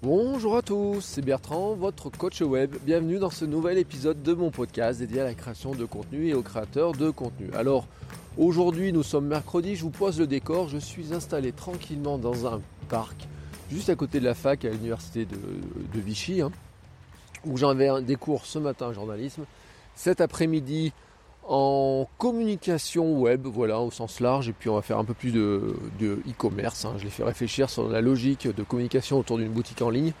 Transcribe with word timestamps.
Bonjour 0.00 0.56
à 0.56 0.62
tous, 0.62 1.00
c'est 1.00 1.22
Bertrand, 1.22 1.74
votre 1.74 2.08
coach 2.08 2.40
web. 2.40 2.76
Bienvenue 2.84 3.18
dans 3.18 3.30
ce 3.30 3.44
nouvel 3.44 3.78
épisode 3.78 4.22
de 4.22 4.32
mon 4.32 4.52
podcast 4.52 5.00
dédié 5.00 5.22
à 5.22 5.24
la 5.24 5.34
création 5.34 5.74
de 5.74 5.84
contenu 5.86 6.28
et 6.28 6.34
aux 6.34 6.42
créateurs 6.42 6.92
de 6.92 7.10
contenu. 7.10 7.50
Alors, 7.52 7.84
aujourd'hui, 8.36 8.92
nous 8.92 9.02
sommes 9.02 9.26
mercredi, 9.26 9.74
je 9.74 9.82
vous 9.82 9.90
pose 9.90 10.20
le 10.20 10.28
décor. 10.28 10.68
Je 10.68 10.78
suis 10.78 11.12
installé 11.12 11.50
tranquillement 11.50 12.16
dans 12.16 12.46
un 12.46 12.60
parc, 12.88 13.26
juste 13.72 13.90
à 13.90 13.96
côté 13.96 14.20
de 14.20 14.24
la 14.24 14.34
fac 14.34 14.64
à 14.64 14.68
l'université 14.68 15.24
de, 15.24 16.00
Vichy, 16.00 16.42
hein, 16.42 16.52
où 17.44 17.56
j'avais 17.56 18.00
des 18.02 18.14
cours 18.14 18.46
ce 18.46 18.60
matin 18.60 18.92
journalisme. 18.92 19.46
Cet 19.96 20.20
après-midi, 20.20 20.92
en 21.48 22.06
communication 22.18 23.18
web, 23.18 23.46
voilà, 23.46 23.80
au 23.80 23.90
sens 23.90 24.20
large, 24.20 24.50
et 24.50 24.52
puis 24.52 24.68
on 24.68 24.74
va 24.74 24.82
faire 24.82 24.98
un 24.98 25.04
peu 25.04 25.14
plus 25.14 25.32
de, 25.32 25.74
e-commerce. 26.28 26.84
hein. 26.84 26.94
Je 26.98 27.04
les 27.04 27.10
fais 27.10 27.24
réfléchir 27.24 27.70
sur 27.70 27.88
la 27.88 28.02
logique 28.02 28.46
de 28.46 28.62
communication 28.62 29.18
autour 29.18 29.38
d'une 29.38 29.48
boutique 29.48 29.80
en 29.80 29.88
ligne. 29.88 30.12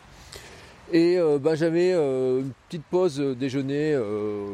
Et 0.90 1.18
euh, 1.18 1.38
bah, 1.38 1.54
j'avais 1.54 1.92
euh, 1.92 2.40
une 2.40 2.52
petite 2.68 2.84
pause 2.84 3.18
déjeuner 3.20 3.92
euh, 3.92 4.46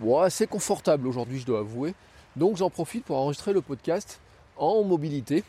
bon, 0.00 0.18
assez 0.20 0.46
confortable 0.46 1.06
aujourd'hui, 1.06 1.38
je 1.38 1.44
dois 1.44 1.58
avouer. 1.58 1.94
Donc 2.34 2.56
j'en 2.56 2.70
profite 2.70 3.04
pour 3.04 3.18
enregistrer 3.18 3.52
le 3.52 3.60
podcast 3.60 4.20
en 4.56 4.82
mobilité. 4.84 5.44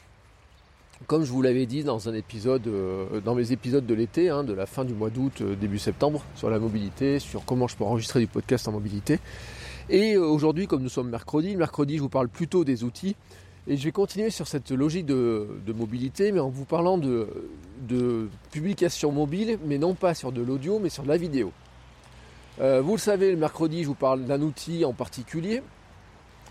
Comme 1.07 1.23
je 1.23 1.31
vous 1.31 1.41
l'avais 1.41 1.65
dit 1.65 1.83
dans 1.83 2.09
un 2.09 2.13
épisode, 2.13 2.67
euh, 2.67 3.21
dans 3.21 3.35
mes 3.35 3.53
épisodes 3.53 3.85
de 3.85 3.93
l'été, 3.93 4.29
hein, 4.29 4.43
de 4.43 4.53
la 4.53 4.65
fin 4.65 4.83
du 4.83 4.93
mois 4.93 5.09
d'août, 5.09 5.39
euh, 5.41 5.55
début 5.55 5.79
septembre, 5.79 6.23
sur 6.35 6.49
la 6.49 6.59
mobilité, 6.59 7.19
sur 7.19 7.45
comment 7.45 7.67
je 7.67 7.75
peux 7.77 7.85
enregistrer 7.85 8.19
du 8.19 8.27
podcast 8.27 8.67
en 8.67 8.73
mobilité. 8.73 9.19
Et 9.89 10.15
euh, 10.15 10.21
aujourd'hui, 10.21 10.67
comme 10.67 10.81
nous 10.81 10.89
sommes 10.89 11.09
mercredi, 11.09 11.51
le 11.51 11.59
mercredi, 11.59 11.97
je 11.97 12.01
vous 12.01 12.09
parle 12.09 12.27
plutôt 12.27 12.63
des 12.63 12.83
outils. 12.83 13.15
Et 13.67 13.77
je 13.77 13.83
vais 13.83 13.91
continuer 13.91 14.29
sur 14.29 14.47
cette 14.47 14.69
logique 14.71 15.07
de, 15.07 15.47
mobilité, 15.75 16.31
mais 16.31 16.39
en 16.39 16.49
vous 16.49 16.65
parlant 16.65 16.97
de, 16.97 18.29
publication 18.51 19.11
mobile, 19.11 19.57
mais 19.65 19.77
non 19.77 19.95
pas 19.95 20.13
sur 20.13 20.31
de 20.31 20.41
l'audio, 20.41 20.79
mais 20.79 20.89
sur 20.89 21.03
de 21.03 21.07
la 21.07 21.17
vidéo. 21.17 21.51
Euh, 22.61 22.81
vous 22.81 22.93
le 22.93 22.99
savez, 22.99 23.31
le 23.31 23.37
mercredi, 23.37 23.81
je 23.83 23.87
vous 23.87 23.95
parle 23.95 24.25
d'un 24.25 24.41
outil 24.41 24.85
en 24.85 24.93
particulier. 24.93 25.63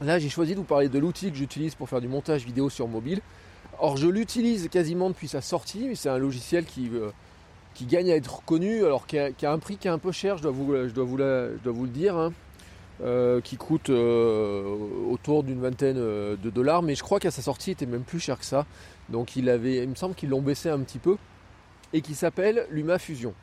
Là, 0.00 0.18
j'ai 0.18 0.28
choisi 0.28 0.52
de 0.52 0.58
vous 0.58 0.64
parler 0.64 0.88
de 0.88 0.98
l'outil 0.98 1.30
que 1.30 1.36
j'utilise 1.36 1.76
pour 1.76 1.88
faire 1.88 2.00
du 2.00 2.08
montage 2.08 2.44
vidéo 2.44 2.68
sur 2.68 2.88
mobile. 2.88 3.20
Or, 3.78 3.96
je 3.96 4.08
l'utilise 4.08 4.68
quasiment 4.68 5.08
depuis 5.08 5.28
sa 5.28 5.40
sortie, 5.40 5.86
mais 5.88 5.94
c'est 5.94 6.08
un 6.08 6.18
logiciel 6.18 6.64
qui, 6.64 6.90
euh, 6.92 7.10
qui 7.74 7.86
gagne 7.86 8.10
à 8.10 8.16
être 8.16 8.42
connu, 8.44 8.84
alors 8.84 9.06
qui 9.06 9.18
a, 9.18 9.30
a 9.42 9.52
un 9.52 9.58
prix 9.60 9.76
qui 9.76 9.86
est 9.86 9.92
un 9.92 9.98
peu 9.98 10.10
cher, 10.10 10.36
je 10.36 10.42
dois 10.42 10.52
vous, 10.52 10.74
je 10.74 10.92
dois 10.92 11.04
vous, 11.04 11.18
je 11.18 11.62
dois 11.62 11.72
vous 11.72 11.84
le 11.84 11.90
dire, 11.90 12.16
hein, 12.16 12.32
euh, 13.02 13.40
qui 13.40 13.56
coûte 13.56 13.90
euh, 13.90 14.62
autour 15.10 15.42
d'une 15.42 15.60
vingtaine 15.60 15.96
euh, 15.98 16.36
de 16.36 16.48
dollars, 16.48 16.80
mais 16.80 16.94
je 16.94 17.02
crois 17.02 17.18
qu'à 17.18 17.32
sa 17.32 17.42
sortie, 17.42 17.70
il 17.70 17.72
était 17.72 17.86
même 17.86 18.04
plus 18.04 18.20
cher 18.20 18.38
que 18.38 18.44
ça. 18.44 18.66
Donc, 19.08 19.34
il, 19.34 19.48
avait, 19.48 19.78
il 19.78 19.88
me 19.88 19.96
semble 19.96 20.14
qu'ils 20.14 20.28
l'ont 20.28 20.40
baissé 20.40 20.68
un 20.68 20.78
petit 20.78 21.00
peu, 21.00 21.16
et 21.92 22.02
qui 22.02 22.14
s'appelle 22.14 22.68
LumaFusion. 22.70 23.34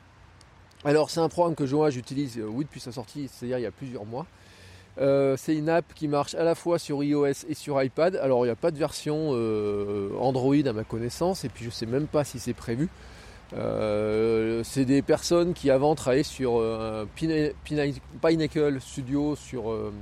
Alors, 0.86 1.10
c'est 1.10 1.20
un 1.20 1.28
programme 1.28 1.54
que 1.54 1.64
moi 1.64 1.90
j'utilise, 1.90 2.40
oui, 2.48 2.64
depuis 2.64 2.80
sa 2.80 2.92
sortie, 2.92 3.28
c'est-à-dire 3.30 3.58
il 3.58 3.62
y 3.62 3.66
a 3.66 3.70
plusieurs 3.70 4.06
mois. 4.06 4.26
C'est 4.96 5.54
une 5.54 5.68
app 5.68 5.84
qui 5.94 6.08
marche 6.08 6.34
à 6.34 6.44
la 6.44 6.54
fois 6.54 6.78
sur 6.78 7.04
iOS 7.04 7.46
et 7.48 7.54
sur 7.54 7.82
iPad. 7.82 8.16
Alors 8.16 8.44
il 8.44 8.48
n'y 8.48 8.52
a 8.52 8.56
pas 8.56 8.70
de 8.70 8.76
version 8.76 9.30
Android 10.20 10.66
à 10.66 10.72
ma 10.72 10.84
connaissance, 10.84 11.44
et 11.44 11.48
puis 11.48 11.64
je 11.64 11.70
sais 11.70 11.86
même 11.86 12.06
pas 12.06 12.24
si 12.24 12.38
c'est 12.38 12.52
prévu. 12.52 12.88
Euh, 13.56 14.62
c'est 14.64 14.84
des 14.84 15.02
personnes 15.02 15.52
qui 15.52 15.70
avant 15.70 15.94
travaillaient 15.94 16.22
sur 16.22 16.58
euh, 16.58 17.04
Pinnacle 18.20 18.80
Studio 18.80 19.36
sur, 19.36 19.70
euh, 19.70 19.92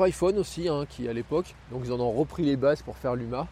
iPhone 0.00 0.38
aussi, 0.38 0.68
hein, 0.68 0.86
qui 0.88 1.08
à 1.08 1.12
l'époque. 1.12 1.54
Donc 1.72 1.82
ils 1.84 1.92
en 1.92 2.00
ont 2.00 2.12
repris 2.12 2.44
les 2.44 2.56
bases 2.56 2.82
pour 2.82 2.96
faire 2.96 3.14
Luma. 3.16 3.48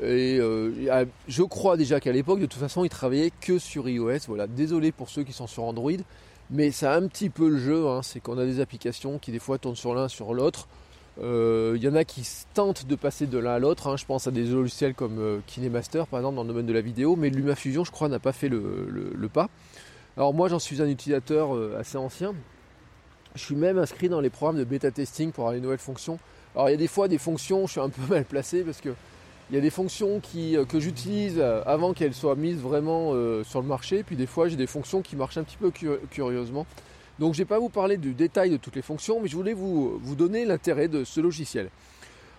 Et 0.00 0.38
euh, 0.38 0.72
il 0.76 0.84
y 0.84 0.90
a- 0.90 1.04
je 1.26 1.42
crois 1.42 1.76
déjà 1.76 1.98
qu'à 2.00 2.12
l'époque, 2.12 2.40
de 2.40 2.46
toute 2.46 2.60
façon, 2.60 2.84
ils 2.84 2.88
travaillaient 2.88 3.32
que 3.40 3.58
sur 3.58 3.88
iOS. 3.88 4.20
Voilà, 4.28 4.46
désolé 4.46 4.92
pour 4.92 5.08
ceux 5.10 5.24
qui 5.24 5.32
sont 5.32 5.46
sur 5.46 5.64
Android. 5.64 5.92
Mais 6.50 6.70
c'est 6.70 6.86
un 6.86 7.06
petit 7.08 7.28
peu 7.28 7.48
le 7.50 7.58
jeu, 7.58 7.86
hein, 7.88 8.00
c'est 8.02 8.20
qu'on 8.20 8.38
a 8.38 8.44
des 8.46 8.60
applications 8.60 9.18
qui 9.18 9.32
des 9.32 9.38
fois 9.38 9.58
tournent 9.58 9.76
sur 9.76 9.94
l'un 9.94 10.08
sur 10.08 10.32
l'autre. 10.32 10.68
Euh, 11.22 11.74
Il 11.76 11.82
y 11.82 11.88
en 11.88 11.94
a 11.94 12.04
qui 12.04 12.22
tentent 12.54 12.86
de 12.86 12.94
passer 12.94 13.26
de 13.26 13.38
l'un 13.38 13.54
à 13.54 13.58
l'autre. 13.58 13.88
hein. 13.88 13.96
Je 13.96 14.04
pense 14.06 14.26
à 14.26 14.30
des 14.30 14.44
logiciels 14.44 14.94
comme 14.94 15.18
euh, 15.18 15.38
KineMaster 15.46 16.04
par 16.10 16.20
exemple 16.20 16.36
dans 16.36 16.42
le 16.42 16.48
domaine 16.48 16.66
de 16.66 16.72
la 16.72 16.80
vidéo, 16.80 17.16
mais 17.16 17.30
LumaFusion 17.30 17.84
je 17.84 17.90
crois 17.90 18.08
n'a 18.08 18.18
pas 18.18 18.32
fait 18.32 18.48
le, 18.48 19.28
pas. 19.32 19.48
Alors 20.16 20.32
moi 20.34 20.48
j'en 20.48 20.58
suis 20.58 20.80
un 20.82 20.88
utilisateur 20.88 21.54
euh, 21.54 21.76
assez 21.78 21.98
ancien. 21.98 22.34
Je 23.34 23.42
suis 23.42 23.56
même 23.56 23.78
inscrit 23.78 24.08
dans 24.08 24.20
les 24.20 24.30
programmes 24.30 24.58
de 24.58 24.64
bêta 24.64 24.90
testing 24.90 25.32
pour 25.32 25.44
avoir 25.44 25.54
les 25.54 25.60
nouvelles 25.60 25.78
fonctions. 25.78 26.18
Alors 26.54 26.68
il 26.68 26.72
y 26.72 26.74
a 26.74 26.78
des 26.78 26.88
fois 26.88 27.08
des 27.08 27.18
fonctions, 27.18 27.66
je 27.66 27.72
suis 27.72 27.80
un 27.80 27.88
peu 27.90 28.02
mal 28.08 28.24
placé 28.24 28.62
parce 28.62 28.80
que 28.80 28.90
il 29.50 29.54
y 29.54 29.58
a 29.58 29.62
des 29.62 29.70
fonctions 29.70 30.20
euh, 30.36 30.64
que 30.66 30.78
j'utilise 30.78 31.36
euh, 31.38 31.62
avant 31.64 31.94
qu'elles 31.94 32.12
soient 32.14 32.36
mises 32.36 32.58
vraiment 32.60 33.12
euh, 33.14 33.42
sur 33.44 33.60
le 33.62 33.66
marché, 33.66 34.02
puis 34.02 34.14
des 34.14 34.26
fois 34.26 34.46
j'ai 34.48 34.56
des 34.56 34.66
fonctions 34.66 35.00
qui 35.02 35.16
marchent 35.16 35.38
un 35.38 35.42
petit 35.42 35.56
peu 35.56 35.70
cu- 35.70 35.98
curieusement. 36.10 36.66
Donc 37.18 37.34
je 37.34 37.40
ne 37.40 37.44
vais 37.44 37.48
pas 37.48 37.58
vous 37.58 37.68
parler 37.68 37.96
du 37.96 38.14
détail 38.14 38.50
de 38.50 38.56
toutes 38.56 38.76
les 38.76 38.82
fonctions, 38.82 39.20
mais 39.20 39.28
je 39.28 39.36
voulais 39.36 39.52
vous, 39.52 39.98
vous 39.98 40.14
donner 40.14 40.44
l'intérêt 40.44 40.88
de 40.88 41.04
ce 41.04 41.20
logiciel. 41.20 41.70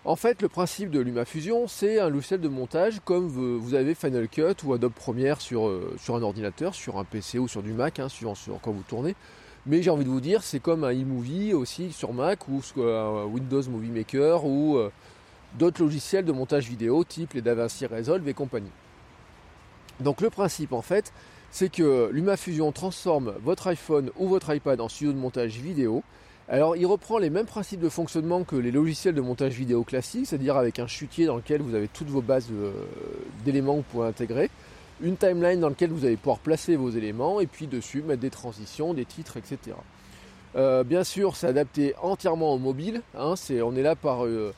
En 0.06 0.16
fait, 0.16 0.42
le 0.42 0.48
principe 0.48 0.92
de 0.92 1.00
LumaFusion, 1.02 1.68
c'est 1.68 2.00
un 2.00 2.10
logiciel 2.10 2.40
de 2.40 2.48
montage 2.48 3.02
comme 3.04 3.28
vous 3.28 3.74
avez 3.74 3.94
Final 3.94 4.30
Cut 4.30 4.56
ou 4.64 4.74
Adobe 4.74 4.94
Premiere 4.94 5.42
sur, 5.42 5.68
euh, 5.68 5.94
sur 6.00 6.16
un 6.16 6.22
ordinateur, 6.22 6.74
sur 6.74 6.98
un 6.98 7.04
PC 7.04 7.38
ou 7.38 7.50
sur 7.50 7.62
du 7.62 7.74
Mac, 7.74 8.00
hein, 8.00 8.08
suivant 8.08 8.34
sur 8.34 8.62
quoi 8.62 8.72
vous 8.72 8.84
tournez. 8.88 9.16
Mais 9.66 9.84
j'ai 9.84 9.90
envie 9.90 10.06
de 10.06 10.10
vous 10.10 10.22
dire, 10.22 10.42
c'est 10.42 10.62
comme 10.62 10.86
un 10.86 10.94
iMovie 10.94 11.54
aussi 11.54 11.92
sur 11.92 12.14
Mac 12.14 12.48
ou 12.48 12.62
sur 12.62 12.88
un 12.88 13.26
Windows 13.26 13.62
Movie 13.70 13.90
Maker 13.90 14.46
ou 14.46 14.78
euh, 14.78 14.90
d'autres 15.56 15.84
logiciels 15.84 16.24
de 16.24 16.32
montage 16.32 16.70
vidéo 16.70 17.04
type 17.04 17.34
les 17.34 17.42
DaVinci 17.42 17.86
Resolve 17.86 18.28
et 18.30 18.34
compagnie. 18.34 18.72
Donc 20.00 20.22
le 20.22 20.30
principe 20.30 20.72
en 20.72 20.82
fait, 20.82 21.12
c'est 21.52 21.70
que 21.72 22.10
LumaFusion 22.12 22.72
transforme 22.72 23.34
votre 23.44 23.68
iPhone 23.68 24.12
ou 24.18 24.28
votre 24.28 24.54
iPad 24.54 24.80
en 24.82 24.90
studio 24.90 25.14
de 25.14 25.18
montage 25.18 25.58
vidéo. 25.58 26.04
Alors 26.48 26.76
il 26.76 26.86
reprend 26.86 27.18
les 27.20 27.30
mêmes 27.30 27.46
principes 27.46 27.80
de 27.80 27.90
fonctionnement 27.90 28.44
que 28.44 28.56
les 28.56 28.72
logiciels 28.72 29.14
de 29.14 29.22
montage 29.22 29.54
vidéo 29.54 29.84
classiques, 29.84 30.28
c'est-à-dire 30.28 30.58
avec 30.58 30.80
un 30.80 30.88
chutier 30.88 31.26
dans 31.26 31.36
lequel 31.36 31.62
vous 31.62 31.76
avez 31.76 31.88
toutes 31.88 32.10
vos 32.10 32.22
bases 32.22 32.48
euh, 32.52 32.72
d'éléments 33.46 33.74
que 33.74 33.78
vous 33.80 33.92
pouvez 33.92 34.08
intégrer, 34.08 34.50
une 35.02 35.16
timeline 35.16 35.60
dans 35.60 35.70
laquelle 35.70 35.92
vous 35.92 36.06
allez 36.06 36.18
pouvoir 36.18 36.40
placer 36.40 36.76
vos 36.76 36.90
éléments 36.90 37.40
et 37.40 37.48
puis 37.48 37.68
dessus 37.68 38.02
mettre 38.02 38.22
des 38.22 38.32
transitions, 38.32 38.94
des 38.94 39.06
titres, 39.06 39.38
etc. 39.38 39.76
Euh, 40.56 40.84
bien 40.84 41.04
sûr, 41.04 41.36
c'est 41.36 41.48
adapté 41.48 41.94
entièrement 42.02 42.54
au 42.54 42.58
mobile. 42.58 43.02
hein, 43.16 43.36
on 43.64 43.76
est 43.76 43.84
là 43.84 43.96
par 43.96 44.26
euh, 44.26 44.54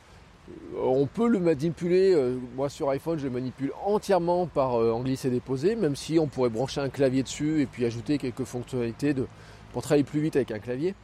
on 0.78 1.06
peut 1.06 1.28
le 1.28 1.40
manipuler, 1.40 2.14
euh, 2.14 2.38
moi 2.56 2.70
sur 2.70 2.90
iPhone 2.90 3.20
je 3.20 3.26
le 3.26 3.30
manipule 3.30 3.72
entièrement 3.86 4.48
par 4.48 4.76
euh, 4.76 4.92
en 4.92 5.02
glisser 5.02 5.30
déposer, 5.30 5.76
même 5.76 5.96
si 5.96 6.20
on 6.20 6.28
pourrait 6.28 6.50
brancher 6.50 6.82
un 6.82 6.90
clavier 6.90 7.24
dessus 7.24 7.62
et 7.62 7.66
puis 7.66 7.86
ajouter 7.86 8.18
quelques 8.18 8.44
fonctionnalités 8.44 9.14
pour 9.74 9.82
travailler 9.82 10.04
plus 10.04 10.20
vite 10.20 10.36
avec 10.36 10.52
un 10.52 10.60
clavier. 10.60 10.96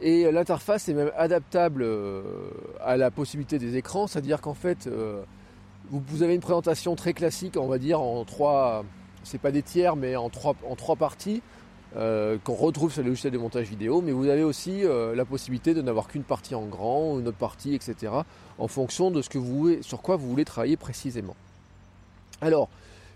Et 0.00 0.26
euh, 0.26 0.32
l'interface 0.32 0.88
est 0.88 0.94
même 0.94 1.12
adaptable 1.16 1.82
euh, 1.82 2.22
à 2.80 2.96
la 2.96 3.10
possibilité 3.10 3.58
des 3.58 3.76
écrans, 3.76 4.06
c'est-à-dire 4.06 4.40
qu'en 4.40 4.54
fait 4.54 4.86
euh, 4.86 5.22
vous, 5.90 6.02
vous 6.06 6.22
avez 6.22 6.34
une 6.34 6.40
présentation 6.40 6.96
très 6.96 7.12
classique, 7.12 7.56
on 7.56 7.68
va 7.68 7.78
dire 7.78 8.00
en 8.00 8.24
trois, 8.24 8.84
c'est 9.22 9.40
pas 9.40 9.52
des 9.52 9.62
tiers, 9.62 9.94
mais 9.94 10.16
en 10.16 10.28
trois, 10.28 10.56
en 10.68 10.74
trois 10.74 10.96
parties 10.96 11.42
euh, 11.96 12.38
qu'on 12.42 12.54
retrouve 12.54 12.92
sur 12.92 13.02
les 13.02 13.08
logiciels 13.08 13.32
de 13.32 13.38
montage 13.38 13.68
vidéo, 13.68 14.00
mais 14.00 14.12
vous 14.12 14.28
avez 14.28 14.42
aussi 14.42 14.84
euh, 14.84 15.14
la 15.14 15.24
possibilité 15.24 15.74
de 15.74 15.82
n'avoir 15.82 16.08
qu'une 16.08 16.24
partie 16.24 16.54
en 16.54 16.66
grand, 16.66 17.18
une 17.18 17.28
autre 17.28 17.38
partie, 17.38 17.74
etc 17.74 18.22
en 18.58 18.68
fonction 18.68 19.10
de 19.10 19.22
ce 19.22 19.28
que 19.28 19.38
vous 19.38 19.58
voulez, 19.58 19.82
sur 19.82 20.02
quoi 20.02 20.16
vous 20.16 20.28
voulez 20.28 20.44
travailler 20.44 20.76
précisément. 20.76 21.36
Alors, 22.40 22.68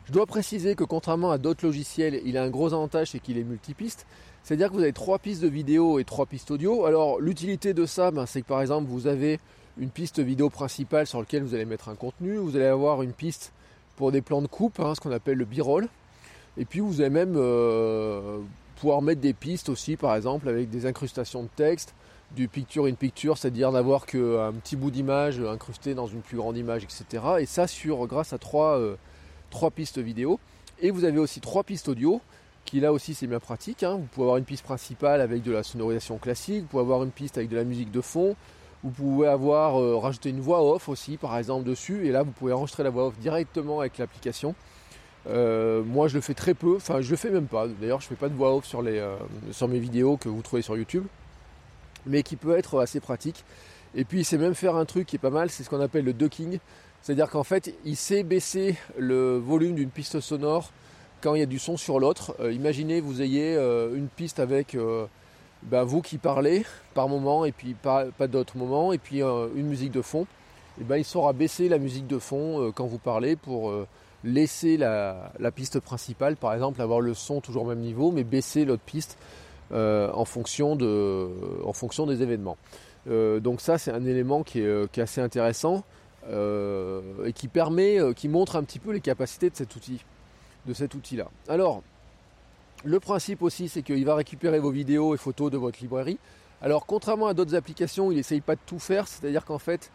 je 0.07 0.13
dois 0.13 0.27
préciser 0.27 0.75
que 0.75 0.85
contrairement 0.85 1.31
à 1.31 1.39
d'autres 1.39 1.65
logiciels, 1.65 2.21
il 2.25 2.37
a 2.37 2.43
un 2.43 2.51
gros 2.51 2.73
avantage, 2.73 3.11
c'est 3.11 3.21
qu'il 3.21 3.39
est 3.39 3.45
multipiste. 3.45 4.07
C'est-à-dire 4.43 4.69
que 4.69 4.75
vous 4.75 4.83
avez 4.83 4.93
trois 4.93 5.19
pistes 5.19 5.43
de 5.43 5.49
vidéo 5.49 5.99
et 5.99 6.05
trois 6.05 6.27
pistes 6.27 6.51
audio. 6.51 6.85
Alors, 6.85 7.21
l'utilité 7.21 7.75
de 7.75 7.87
ça, 7.87 8.11
ben, 8.11 8.27
c'est 8.27 8.43
que 8.43 8.47
par 8.47 8.61
exemple, 8.61 8.89
vous 8.89 9.07
avez 9.07 9.41
une 9.79 9.91
piste 9.91 10.21
vidéo 10.21 10.49
principale 10.49 11.07
sur 11.07 11.19
laquelle 11.19 11.43
vous 11.43 11.55
allez 11.55 11.65
mettre 11.65 11.89
un 11.89 11.97
contenu. 11.97 12.37
Vous 12.37 12.57
allez 12.57 12.67
avoir 12.67 13.03
une 13.03 13.13
piste 13.13 13.53
pour 13.97 14.13
des 14.13 14.23
plans 14.23 14.43
de 14.43 14.47
coupe, 14.47 14.79
hein, 14.79 14.95
ce 14.95 15.01
qu'on 15.01 15.11
appelle 15.11 15.39
le 15.39 15.45
b-roll. 15.45 15.89
Et 16.57 16.65
puis, 16.65 16.81
vous 16.81 17.01
allez 17.01 17.11
même 17.11 17.35
euh, 17.37 18.39
pouvoir 18.77 19.03
mettre 19.03 19.21
des 19.21 19.33
pistes 19.33 19.69
aussi, 19.69 19.97
par 19.97 20.15
exemple, 20.15 20.49
avec 20.49 20.71
des 20.71 20.87
incrustations 20.87 21.43
de 21.43 21.49
texte, 21.57 21.95
du 22.35 22.49
picture 22.49 22.87
in 22.87 22.95
picture, 22.95 23.39
c'est-à-dire 23.39 23.73
d'avoir 23.73 24.07
qu'un 24.07 24.53
petit 24.53 24.77
bout 24.77 24.91
d'image 24.91 25.41
incrusté 25.41 25.95
dans 25.95 26.07
une 26.07 26.21
plus 26.21 26.37
grande 26.37 26.57
image, 26.57 26.85
etc. 26.85 27.25
Et 27.41 27.47
ça 27.47 27.67
sur 27.67 28.07
grâce 28.07 28.33
à 28.33 28.39
trois, 28.39 28.79
euh, 28.79 28.97
trois 29.51 29.71
pistes 29.71 29.99
vidéo. 29.99 30.39
Et 30.81 30.91
vous 30.91 31.05
avez 31.05 31.19
aussi 31.19 31.41
trois 31.41 31.65
pistes 31.65 31.89
audio, 31.89 32.21
qui 32.65 32.81
là 32.81 32.93
aussi 32.93 33.15
c'est 33.15 33.27
bien 33.27 33.41
pratique. 33.41 33.83
Hein. 33.83 33.97
Vous 33.97 34.07
pouvez 34.13 34.25
avoir 34.25 34.37
une 34.37 34.45
piste 34.45 34.65
principale 34.65 35.21
avec 35.21 35.43
de 35.43 35.53
la 35.53 35.63
sonorisation 35.63 36.19
classique, 36.19 36.63
vous 36.63 36.69
pouvez 36.69 36.83
avoir 36.83 37.03
une 37.03 37.13
piste 37.13 37.39
avec 37.39 37.49
de 37.49 37.57
la 37.57 37.65
musique 37.65 37.91
de 37.91 38.01
fond, 38.01 38.37
vous 38.83 38.91
pouvez 38.91 39.29
avoir 39.29 39.81
euh, 39.81 39.97
rajouté 39.97 40.31
une 40.31 40.41
voix 40.41 40.63
off 40.63 40.89
aussi 40.89 41.17
par 41.17 41.39
exemple 41.39 41.65
dessus, 41.65 42.07
et 42.07 42.13
là 42.13 42.23
vous 42.23 42.33
pouvez 42.33 42.53
enregistrer 42.53 42.83
la 42.83 42.91
voix 42.91 43.07
off 43.07 43.19
directement 43.19 43.81
avec 43.81 43.99
l'application. 43.99 44.55
Euh, 45.29 45.83
moi 45.83 46.07
je 46.09 46.15
le 46.15 46.21
fais 46.21 46.35
très 46.35 46.55
peu, 46.55 46.77
enfin 46.77 47.01
je 47.01 47.11
le 47.11 47.17
fais 47.17 47.31
même 47.31 47.47
pas. 47.47 47.67
D'ailleurs 47.67 48.01
je 48.01 48.07
fais 48.07 48.15
pas 48.15 48.29
de 48.29 48.35
voix 48.35 48.55
off 48.55 48.65
sur, 48.65 48.83
les, 48.83 48.99
euh, 48.99 49.17
sur 49.51 49.67
mes 49.69 49.79
vidéos 49.79 50.17
que 50.17 50.29
vous 50.29 50.43
trouvez 50.43 50.63
sur 50.63 50.77
YouTube, 50.77 51.05
mais 52.07 52.23
qui 52.23 52.37
peut 52.37 52.57
être 52.57 52.81
assez 52.81 53.01
pratique. 53.01 53.45
Et 53.95 54.05
puis 54.05 54.21
il 54.21 54.25
sait 54.25 54.39
même 54.39 54.55
faire 54.55 54.77
un 54.77 54.85
truc 54.85 55.07
qui 55.07 55.17
est 55.17 55.21
pas 55.21 55.31
mal, 55.31 55.51
c'est 55.51 55.65
ce 55.65 55.71
qu'on 55.71 55.81
appelle 55.81 56.05
le 56.05 56.13
ducking. 56.13 56.59
C'est-à-dire 57.03 57.29
qu'en 57.29 57.45
fait 57.45 57.75
il 57.85 57.97
sait 57.97 58.23
baisser 58.23 58.77
le 58.99 59.39
volume 59.39 59.75
d'une 59.75 59.91
piste 59.91 60.21
sonore 60.21 60.71
quand 61.23 61.35
il 61.35 61.41
y 61.41 61.43
a 61.43 61.47
du 61.47 61.59
son 61.59 61.77
sur 61.77 61.99
l'autre. 61.99 62.37
Euh, 62.41 62.53
imaginez 62.53 63.01
vous 63.01 63.21
ayez 63.21 63.57
une 63.57 64.09
piste 64.09 64.39
avec 64.39 64.77
ben, 65.65 65.83
vous 65.83 66.03
qui 66.03 66.19
parlez 66.19 66.65
par 66.95 67.09
moment 67.09 67.45
et 67.45 67.53
puis 67.53 67.75
pas, 67.75 68.05
pas 68.17 68.29
d'autres 68.29 68.57
moments 68.57 68.93
et 68.93 68.99
puis 68.99 69.23
une 69.23 69.67
musique 69.67 69.91
de 69.91 70.03
fond. 70.03 70.27
Et 70.81 70.85
ben, 70.85 70.99
il 70.99 71.05
saura 71.05 71.33
baisser 71.33 71.69
la 71.69 71.79
musique 71.79 72.07
de 72.07 72.21
fond 72.21 72.71
quand 72.77 72.87
vous 72.87 72.99
parlez 72.99 73.35
pour 73.35 73.73
laisser 74.27 74.77
la, 74.77 75.31
piste 75.55 75.81
principale, 75.81 76.37
par 76.37 76.53
exemple, 76.53 76.83
avoir 76.83 77.01
le 77.01 77.15
son 77.15 77.41
toujours 77.41 77.63
au 77.63 77.69
même 77.69 77.81
niveau, 77.81 78.11
mais 78.11 78.25
baisser 78.25 78.65
l'autre 78.65 78.83
piste 78.85 79.17
euh, 79.73 80.11
en, 80.13 80.25
fonction 80.25 80.77
de, 80.77 81.29
en 81.65 81.73
fonction 81.73 82.07
des 82.07 82.23
événements. 82.23 82.59
Euh, 83.09 83.41
donc 83.41 83.61
ça, 83.61 83.79
c'est 83.79 83.93
un 83.93 84.05
élément 84.05 84.43
qui 84.43 84.61
est, 84.61 84.67
euh, 84.67 84.87
assez 84.99 85.21
intéressant 85.21 85.85
et 86.29 87.33
qui 87.33 87.47
permet, 87.47 87.99
qui 88.17 88.27
montre 88.27 88.57
un 88.57 88.65
petit 88.65 88.81
peu 88.81 88.91
les 88.91 89.01
capacités 89.01 89.49
de 89.49 89.55
cet 89.55 89.77
outil, 89.77 90.01
de 90.67 90.75
cet 90.75 90.97
outil-là. 90.97 91.29
Alors, 91.47 91.85
le 92.85 92.99
principe 92.99 93.43
aussi, 93.43 93.69
c'est 93.69 93.83
qu'il 93.83 94.05
va 94.05 94.17
récupérer 94.17 94.59
vos 94.59 94.73
vidéos 94.73 95.15
et 95.15 95.19
photos 95.19 95.53
de 95.53 95.57
votre 95.57 95.79
librairie. 95.81 96.19
Alors, 96.61 96.85
contrairement 96.85 97.29
à 97.29 97.35
d'autres 97.35 97.55
applications, 97.55 98.11
il 98.11 98.17
n'essaye 98.17 98.41
pas 98.41 98.57
de 98.57 98.61
tout 98.67 98.81
faire, 98.81 99.07
c'est-à-dire 99.07 99.45
qu'en 99.45 99.61
fait, 99.61 99.93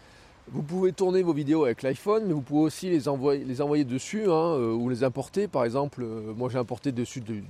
vous 0.50 0.64
pouvez 0.64 0.92
tourner 0.92 1.22
vos 1.24 1.34
vidéos 1.34 1.66
avec 1.66 1.82
l'iPhone, 1.82 2.24
mais 2.26 2.34
vous 2.34 2.42
pouvez 2.42 2.62
aussi 2.62 2.90
les 2.90 3.08
envoyer, 3.08 3.86
dessus 3.86 4.26
hein, 4.26 4.56
euh, 4.58 4.74
ou 4.74 4.90
les 4.90 5.04
importer. 5.04 5.48
Par 5.48 5.64
exemple, 5.64 6.04
euh, 6.04 6.34
moi 6.36 6.50
j'ai 6.50 6.58
importé 6.58 6.92
dessus 6.92 7.22
de, 7.22 7.42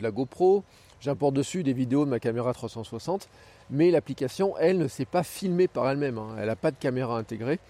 la 0.00 0.10
GoPro, 0.10 0.64
j'importe 1.00 1.34
dessus 1.34 1.62
des 1.62 1.72
vidéos 1.72 2.04
de 2.04 2.10
ma 2.10 2.18
caméra 2.18 2.52
360, 2.52 3.28
mais 3.70 3.90
l'application, 3.90 4.54
elle, 4.58 4.78
ne 4.78 4.88
s'est 4.88 5.04
pas 5.04 5.22
filmée 5.22 5.68
par 5.68 5.88
elle-même. 5.88 6.18
Hein. 6.18 6.36
elle 6.38 6.46
n'a 6.46 6.56
pas 6.56 6.70
de 6.70 6.76
caméra 6.76 7.18
intégrée. 7.18 7.60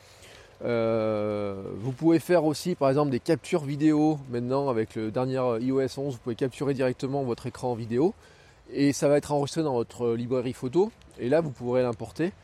Euh, 0.62 1.62
vous 1.78 1.92
pouvez 1.92 2.18
faire 2.18 2.44
aussi 2.44 2.74
par 2.74 2.90
exemple 2.90 3.10
des 3.10 3.20
captures 3.20 3.64
vidéo 3.64 4.18
maintenant 4.30 4.68
avec 4.68 4.94
le 4.94 5.10
dernier 5.10 5.40
iOS 5.60 5.98
11, 5.98 6.12
vous 6.12 6.18
pouvez 6.18 6.34
capturer 6.34 6.74
directement 6.74 7.22
votre 7.22 7.46
écran 7.46 7.72
en 7.72 7.74
vidéo 7.74 8.12
et 8.70 8.92
ça 8.92 9.08
va 9.08 9.16
être 9.16 9.32
enregistré 9.32 9.62
dans 9.62 9.72
votre 9.72 10.10
librairie 10.10 10.52
photo 10.52 10.92
et 11.18 11.30
là 11.30 11.40
vous 11.40 11.50
pourrez 11.50 11.80
l'importer 11.80 12.34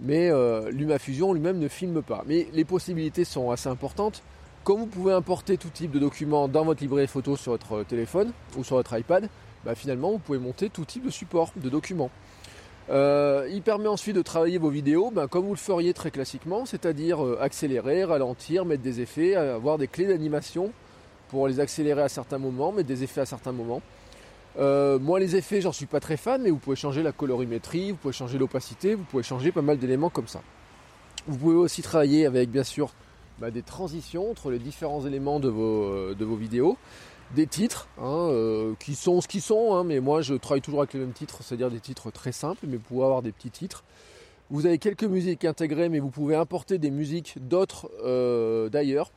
mais 0.00 0.30
euh, 0.30 0.70
LumaFusion 0.70 1.32
lui-même 1.32 1.58
ne 1.58 1.68
filme 1.68 2.02
pas. 2.02 2.24
Mais 2.26 2.48
les 2.52 2.64
possibilités 2.64 3.24
sont 3.24 3.50
assez 3.50 3.68
importantes. 3.68 4.22
Comme 4.64 4.80
vous 4.80 4.86
pouvez 4.86 5.12
importer 5.12 5.58
tout 5.58 5.68
type 5.68 5.90
de 5.90 5.98
documents 5.98 6.48
dans 6.48 6.64
votre 6.64 6.82
librairie 6.82 7.06
photo 7.06 7.36
sur 7.36 7.52
votre 7.52 7.82
téléphone 7.84 8.32
ou 8.56 8.64
sur 8.64 8.76
votre 8.76 8.98
iPad, 8.98 9.28
bah, 9.64 9.74
finalement 9.74 10.10
vous 10.12 10.18
pouvez 10.18 10.38
monter 10.38 10.70
tout 10.70 10.84
type 10.84 11.04
de 11.04 11.10
support, 11.10 11.52
de 11.56 11.68
documents. 11.68 12.10
Euh, 12.90 13.48
il 13.50 13.62
permet 13.62 13.88
ensuite 13.88 14.14
de 14.14 14.22
travailler 14.22 14.58
vos 14.58 14.68
vidéos 14.68 15.10
bah, 15.10 15.26
comme 15.26 15.46
vous 15.46 15.54
le 15.54 15.58
feriez 15.58 15.94
très 15.94 16.10
classiquement, 16.10 16.66
c'est-à-dire 16.66 17.24
euh, 17.24 17.38
accélérer, 17.40 18.04
ralentir, 18.04 18.64
mettre 18.64 18.82
des 18.82 19.00
effets, 19.00 19.34
avoir 19.34 19.78
des 19.78 19.88
clés 19.88 20.06
d'animation 20.06 20.70
pour 21.28 21.48
les 21.48 21.60
accélérer 21.60 22.02
à 22.02 22.08
certains 22.08 22.38
moments, 22.38 22.72
mettre 22.72 22.88
des 22.88 23.02
effets 23.02 23.22
à 23.22 23.26
certains 23.26 23.52
moments. 23.52 23.82
Euh, 24.56 24.98
moi, 24.98 25.18
les 25.18 25.36
effets, 25.36 25.60
j'en 25.60 25.72
suis 25.72 25.86
pas 25.86 26.00
très 26.00 26.16
fan, 26.16 26.42
mais 26.42 26.50
vous 26.50 26.58
pouvez 26.58 26.76
changer 26.76 27.02
la 27.02 27.12
colorimétrie, 27.12 27.90
vous 27.90 27.96
pouvez 27.96 28.12
changer 28.12 28.38
l'opacité, 28.38 28.94
vous 28.94 29.04
pouvez 29.04 29.22
changer 29.22 29.52
pas 29.52 29.62
mal 29.62 29.78
d'éléments 29.78 30.10
comme 30.10 30.28
ça. 30.28 30.42
Vous 31.26 31.36
pouvez 31.36 31.56
aussi 31.56 31.82
travailler 31.82 32.26
avec, 32.26 32.50
bien 32.50 32.64
sûr, 32.64 32.92
bah, 33.40 33.50
des 33.50 33.62
transitions 33.62 34.30
entre 34.30 34.50
les 34.50 34.58
différents 34.58 35.04
éléments 35.04 35.40
de 35.40 35.48
vos, 35.48 35.84
euh, 35.84 36.36
vidéos, 36.38 36.76
des 37.34 37.46
titres, 37.46 37.88
hein, 37.98 38.28
euh, 38.30 38.74
qui 38.78 38.94
sont 38.94 39.20
ce 39.20 39.26
qu'ils 39.26 39.42
sont, 39.42 39.74
hein, 39.74 39.82
mais 39.82 39.98
moi 39.98 40.22
je 40.22 40.34
travaille 40.34 40.60
toujours 40.60 40.80
avec 40.80 40.92
les 40.92 41.00
mêmes 41.00 41.12
titres, 41.12 41.38
c'est-à-dire 41.42 41.70
des 41.70 41.80
titres 41.80 42.12
très 42.12 42.32
simples, 42.32 42.66
mais 42.68 42.76
vous 42.76 42.82
pouvez 42.82 43.04
avoir 43.04 43.22
des 43.22 43.32
petits 43.32 43.50
titres. 43.50 43.82
Vous 44.50 44.66
avez 44.66 44.78
quelques 44.78 45.04
musiques 45.04 45.44
intégrées, 45.44 45.88
mais 45.88 45.98
vous 45.98 46.10
pouvez 46.10 46.36
importer 46.36 46.78
des 46.78 46.90
musiques 46.90 47.38
d'autres 47.40 47.90
d'ailleurs 48.70 49.10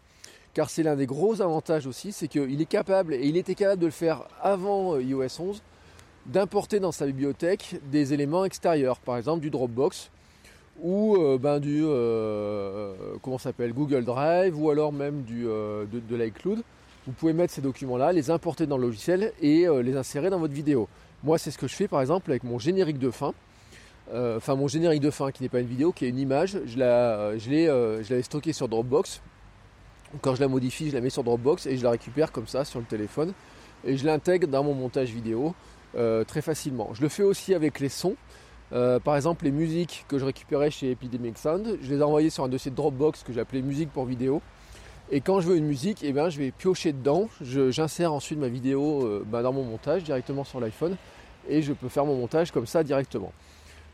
car 0.57 0.71
c'est 0.71 0.81
l'un 0.81 0.95
des 0.95 1.05
gros 1.05 1.39
avantages 1.39 1.85
aussi, 1.85 2.11
c'est 2.11 2.27
qu'il 2.27 2.59
est 2.59 2.65
capable, 2.65 3.13
et 3.13 3.27
il 3.27 3.37
était 3.37 3.53
capable 3.53 3.79
de 3.79 3.85
le 3.85 3.91
faire 3.91 4.23
avant 4.41 4.95
euh, 4.95 5.03
iOS 5.03 5.39
11, 5.39 5.61
d'importer 6.25 6.79
dans 6.79 6.91
sa 6.91 7.05
bibliothèque 7.05 7.79
des 7.91 8.11
éléments 8.15 8.43
extérieurs, 8.43 8.97
par 8.97 9.17
exemple 9.17 9.41
du 9.41 9.51
Dropbox 9.51 10.09
ou 10.81 11.15
euh, 11.15 11.37
ben, 11.37 11.59
du 11.59 11.83
euh, 11.85 12.95
comment 13.21 13.37
s'appelle 13.37 13.71
Google 13.71 14.03
Drive 14.03 14.59
ou 14.59 14.71
alors 14.71 14.91
même 14.91 15.21
du, 15.21 15.43
de, 15.43 16.15
l'iCloud. 16.15 16.63
Vous 17.05 17.13
pouvez 17.13 17.33
mettre 17.33 17.53
ces 17.53 17.61
documents-là, 17.61 18.11
les 18.11 18.31
importer 18.31 18.65
dans 18.65 18.77
le 18.77 18.87
logiciel 18.87 19.33
et 19.39 19.67
les 19.83 19.95
insérer 19.95 20.31
dans 20.31 20.39
votre 20.39 20.55
vidéo. 20.55 20.87
Moi, 21.23 21.37
c'est 21.37 21.51
ce 21.51 21.59
que 21.59 21.67
je 21.67 21.75
fais 21.75 21.87
par 21.87 22.01
exemple 22.01 22.31
avec 22.31 22.43
mon 22.43 22.57
générique 22.57 22.97
de 22.97 23.11
fin. 23.11 23.35
Enfin, 24.11 24.55
mon 24.55 24.67
générique 24.67 25.01
de 25.01 25.11
fin 25.11 25.31
qui 25.31 25.43
n'est 25.43 25.49
pas 25.49 25.59
une 25.59 25.67
vidéo, 25.67 25.91
qui 25.91 26.05
est 26.05 26.09
une 26.09 26.17
image. 26.17 26.57
Je 26.65 26.79
l'avais 26.79 28.23
stocké 28.23 28.53
sur 28.53 28.67
Dropbox 28.67 29.21
quand 30.21 30.35
je 30.35 30.41
la 30.41 30.47
modifie, 30.47 30.89
je 30.89 30.95
la 30.95 31.01
mets 31.01 31.09
sur 31.09 31.23
Dropbox 31.23 31.65
et 31.65 31.77
je 31.77 31.83
la 31.83 31.91
récupère 31.91 32.31
comme 32.31 32.47
ça 32.47 32.65
sur 32.65 32.79
le 32.79 32.85
téléphone 32.85 33.33
et 33.85 33.97
je 33.97 34.05
l'intègre 34.05 34.47
dans 34.47 34.63
mon 34.63 34.73
montage 34.73 35.09
vidéo 35.09 35.53
euh, 35.95 36.23
très 36.23 36.41
facilement. 36.41 36.89
Je 36.93 37.01
le 37.01 37.09
fais 37.09 37.23
aussi 37.23 37.53
avec 37.53 37.79
les 37.79 37.89
sons. 37.89 38.15
Euh, 38.73 38.99
par 38.99 39.15
exemple, 39.15 39.45
les 39.45 39.51
musiques 39.51 40.05
que 40.07 40.17
je 40.17 40.25
récupérais 40.25 40.71
chez 40.71 40.91
Epidemic 40.91 41.37
Sound, 41.37 41.77
je 41.81 41.93
les 41.93 41.99
ai 41.99 42.03
envoyées 42.03 42.29
sur 42.29 42.43
un 42.43 42.49
dossier 42.49 42.71
Dropbox 42.71 43.23
que 43.23 43.31
j'appelais 43.33 43.61
musique 43.61 43.91
pour 43.91 44.05
vidéo. 44.05 44.41
Et 45.09 45.21
quand 45.21 45.39
je 45.39 45.47
veux 45.47 45.55
une 45.55 45.65
musique, 45.65 45.99
eh 46.03 46.11
ben, 46.11 46.29
je 46.29 46.37
vais 46.37 46.51
piocher 46.51 46.91
dedans. 46.91 47.29
J'insère 47.41 48.11
ensuite 48.11 48.39
ma 48.39 48.49
vidéo 48.49 49.05
euh, 49.05 49.25
bah, 49.25 49.41
dans 49.41 49.53
mon 49.53 49.63
montage 49.63 50.03
directement 50.03 50.43
sur 50.43 50.59
l'iPhone 50.59 50.97
et 51.47 51.61
je 51.61 51.71
peux 51.71 51.87
faire 51.87 52.05
mon 52.05 52.15
montage 52.15 52.51
comme 52.51 52.65
ça 52.65 52.83
directement. 52.83 53.31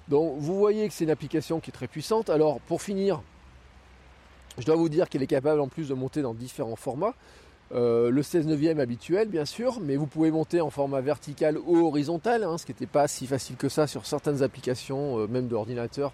Donc 0.07 0.36
vous 0.39 0.57
voyez 0.57 0.88
que 0.88 0.94
c'est 0.94 1.04
une 1.04 1.12
application 1.12 1.60
qui 1.60 1.69
est 1.69 1.74
très 1.74 1.88
puissante. 1.88 2.30
Alors 2.30 2.60
pour 2.62 2.81
finir, 2.81 3.21
je 4.57 4.65
dois 4.65 4.75
vous 4.75 4.89
dire 4.89 5.09
qu'elle 5.09 5.23
est 5.23 5.27
capable 5.27 5.59
en 5.59 5.67
plus 5.67 5.89
de 5.89 5.94
monter 5.94 6.21
dans 6.21 6.33
différents 6.33 6.75
formats. 6.75 7.15
Euh, 7.73 8.11
le 8.11 8.21
16 8.21 8.45
neuvième 8.45 8.79
habituel 8.79 9.29
bien 9.29 9.45
sûr, 9.45 9.79
mais 9.81 9.95
vous 9.95 10.05
pouvez 10.05 10.29
monter 10.29 10.62
en 10.62 10.69
format 10.69 11.01
vertical 11.01 11.57
ou 11.65 11.88
horizontal, 11.88 12.43
hein, 12.43 12.57
ce 12.57 12.65
qui 12.65 12.72
n'était 12.72 12.86
pas 12.86 13.07
si 13.07 13.25
facile 13.25 13.55
que 13.55 13.69
ça 13.69 13.88
sur 13.88 14.05
certaines 14.05 14.43
applications, 14.43 15.19
euh, 15.19 15.27
même 15.27 15.48
d'ordinateur, 15.48 16.13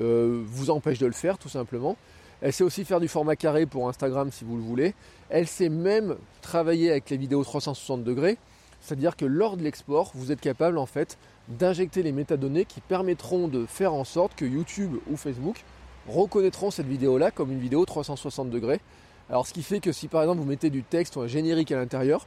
euh, 0.00 0.42
vous 0.46 0.70
empêche 0.70 0.98
de 0.98 1.06
le 1.06 1.12
faire 1.12 1.38
tout 1.38 1.48
simplement. 1.48 1.96
Elle 2.40 2.52
sait 2.52 2.64
aussi 2.64 2.84
faire 2.84 2.98
du 2.98 3.08
format 3.08 3.36
carré 3.36 3.66
pour 3.66 3.88
Instagram 3.88 4.30
si 4.32 4.44
vous 4.44 4.56
le 4.56 4.62
voulez. 4.62 4.94
Elle 5.30 5.46
sait 5.46 5.68
même 5.68 6.16
travailler 6.42 6.90
avec 6.90 7.08
les 7.10 7.16
vidéos 7.16 7.44
360 7.44 8.02
degrés, 8.02 8.36
c'est-à-dire 8.80 9.16
que 9.16 9.24
lors 9.24 9.56
de 9.56 9.62
l'export, 9.62 10.10
vous 10.14 10.32
êtes 10.32 10.40
capable 10.40 10.76
en 10.76 10.86
fait 10.86 11.18
d'injecter 11.48 12.02
les 12.02 12.12
métadonnées 12.12 12.64
qui 12.64 12.80
permettront 12.80 13.46
de 13.46 13.64
faire 13.64 13.94
en 13.94 14.04
sorte 14.04 14.34
que 14.34 14.44
YouTube 14.44 14.96
ou 15.08 15.16
Facebook 15.16 15.62
reconnaîtront 16.08 16.70
cette 16.70 16.86
vidéo-là 16.86 17.30
comme 17.30 17.52
une 17.52 17.60
vidéo 17.60 17.84
360 17.84 18.50
degrés. 18.50 18.80
Alors 19.28 19.46
ce 19.46 19.52
qui 19.52 19.62
fait 19.62 19.80
que 19.80 19.92
si 19.92 20.08
par 20.08 20.22
exemple 20.22 20.40
vous 20.40 20.46
mettez 20.46 20.70
du 20.70 20.82
texte 20.82 21.16
ou 21.16 21.20
un 21.20 21.26
générique 21.26 21.72
à 21.72 21.76
l'intérieur, 21.76 22.26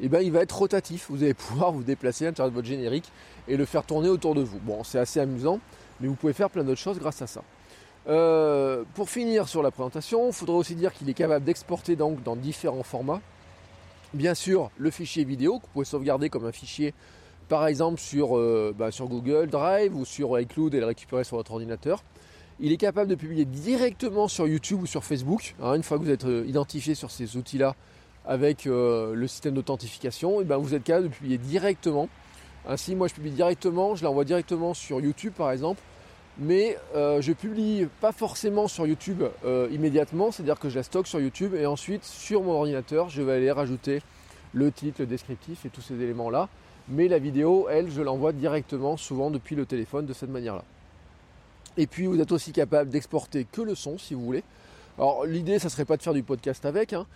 eh 0.00 0.08
ben, 0.08 0.20
il 0.20 0.32
va 0.32 0.40
être 0.40 0.56
rotatif. 0.56 1.06
Vous 1.10 1.22
allez 1.22 1.34
pouvoir 1.34 1.72
vous 1.72 1.82
déplacer 1.82 2.24
à 2.24 2.28
l'intérieur 2.28 2.50
de 2.50 2.54
votre 2.54 2.68
générique 2.68 3.10
et 3.48 3.56
le 3.56 3.64
faire 3.64 3.84
tourner 3.84 4.08
autour 4.08 4.34
de 4.34 4.42
vous. 4.42 4.58
Bon, 4.58 4.84
c'est 4.84 4.98
assez 4.98 5.20
amusant, 5.20 5.60
mais 6.00 6.08
vous 6.08 6.14
pouvez 6.14 6.32
faire 6.32 6.50
plein 6.50 6.64
d'autres 6.64 6.80
choses 6.80 6.98
grâce 6.98 7.22
à 7.22 7.26
ça. 7.26 7.42
Euh, 8.08 8.84
pour 8.94 9.10
finir 9.10 9.48
sur 9.48 9.62
la 9.62 9.70
présentation, 9.70 10.28
il 10.28 10.32
faudrait 10.32 10.56
aussi 10.56 10.76
dire 10.76 10.92
qu'il 10.92 11.08
est 11.10 11.14
capable 11.14 11.44
d'exporter 11.44 11.96
donc 11.96 12.22
dans 12.22 12.36
différents 12.36 12.84
formats. 12.84 13.20
Bien 14.14 14.34
sûr, 14.34 14.70
le 14.78 14.90
fichier 14.90 15.24
vidéo 15.24 15.58
que 15.58 15.64
vous 15.64 15.72
pouvez 15.72 15.84
sauvegarder 15.84 16.30
comme 16.30 16.46
un 16.46 16.52
fichier, 16.52 16.94
par 17.48 17.66
exemple 17.66 18.00
sur, 18.00 18.36
euh, 18.36 18.72
bah, 18.76 18.92
sur 18.92 19.08
Google 19.08 19.48
Drive 19.48 19.96
ou 19.96 20.04
sur 20.04 20.38
iCloud 20.38 20.74
et 20.74 20.80
le 20.80 20.86
récupérer 20.86 21.24
sur 21.24 21.36
votre 21.36 21.52
ordinateur. 21.52 22.04
Il 22.58 22.72
est 22.72 22.78
capable 22.78 23.10
de 23.10 23.14
publier 23.16 23.44
directement 23.44 24.28
sur 24.28 24.46
YouTube 24.46 24.80
ou 24.80 24.86
sur 24.86 25.04
Facebook. 25.04 25.54
Hein, 25.60 25.74
une 25.74 25.82
fois 25.82 25.98
que 25.98 26.04
vous 26.04 26.10
êtes 26.10 26.24
euh, 26.24 26.42
identifié 26.46 26.94
sur 26.94 27.10
ces 27.10 27.36
outils-là 27.36 27.74
avec 28.24 28.66
euh, 28.66 29.12
le 29.14 29.28
système 29.28 29.52
d'authentification, 29.52 30.40
eh 30.40 30.44
ben 30.44 30.56
vous 30.56 30.74
êtes 30.74 30.82
capable 30.82 31.08
de 31.08 31.12
publier 31.12 31.36
directement. 31.36 32.08
Ainsi, 32.66 32.94
moi 32.94 33.08
je 33.08 33.14
publie 33.14 33.30
directement, 33.30 33.94
je 33.94 34.04
l'envoie 34.04 34.24
directement 34.24 34.72
sur 34.72 35.02
YouTube 35.02 35.34
par 35.36 35.52
exemple, 35.52 35.82
mais 36.38 36.78
euh, 36.94 37.20
je 37.20 37.34
publie 37.34 37.88
pas 38.00 38.12
forcément 38.12 38.68
sur 38.68 38.86
YouTube 38.86 39.22
immédiatement, 39.70 40.32
c'est-à-dire 40.32 40.58
que 40.58 40.70
je 40.70 40.76
la 40.76 40.82
stocke 40.82 41.06
sur 41.06 41.20
YouTube 41.20 41.54
et 41.54 41.66
ensuite 41.66 42.04
sur 42.04 42.42
mon 42.42 42.52
ordinateur, 42.52 43.10
je 43.10 43.20
vais 43.20 43.34
aller 43.34 43.52
rajouter 43.52 44.00
le 44.54 44.72
titre, 44.72 45.02
le 45.02 45.06
descriptif 45.06 45.66
et 45.66 45.68
tous 45.68 45.82
ces 45.82 45.94
éléments-là. 45.94 46.48
Mais 46.88 47.06
la 47.06 47.18
vidéo, 47.18 47.66
elle, 47.70 47.90
je 47.90 48.00
l'envoie 48.00 48.32
directement, 48.32 48.96
souvent 48.96 49.30
depuis 49.30 49.56
le 49.56 49.66
téléphone 49.66 50.06
de 50.06 50.14
cette 50.14 50.30
manière-là. 50.30 50.64
Et 51.76 51.86
puis 51.86 52.06
vous 52.06 52.20
êtes 52.20 52.32
aussi 52.32 52.52
capable 52.52 52.90
d'exporter 52.90 53.46
que 53.50 53.62
le 53.62 53.74
son 53.74 53.98
si 53.98 54.14
vous 54.14 54.24
voulez. 54.24 54.44
Alors 54.98 55.26
l'idée 55.26 55.58
ça 55.58 55.68
serait 55.68 55.84
pas 55.84 55.96
de 55.96 56.02
faire 56.02 56.14
du 56.14 56.22
podcast 56.22 56.64
avec, 56.64 56.92
hein, 56.92 57.06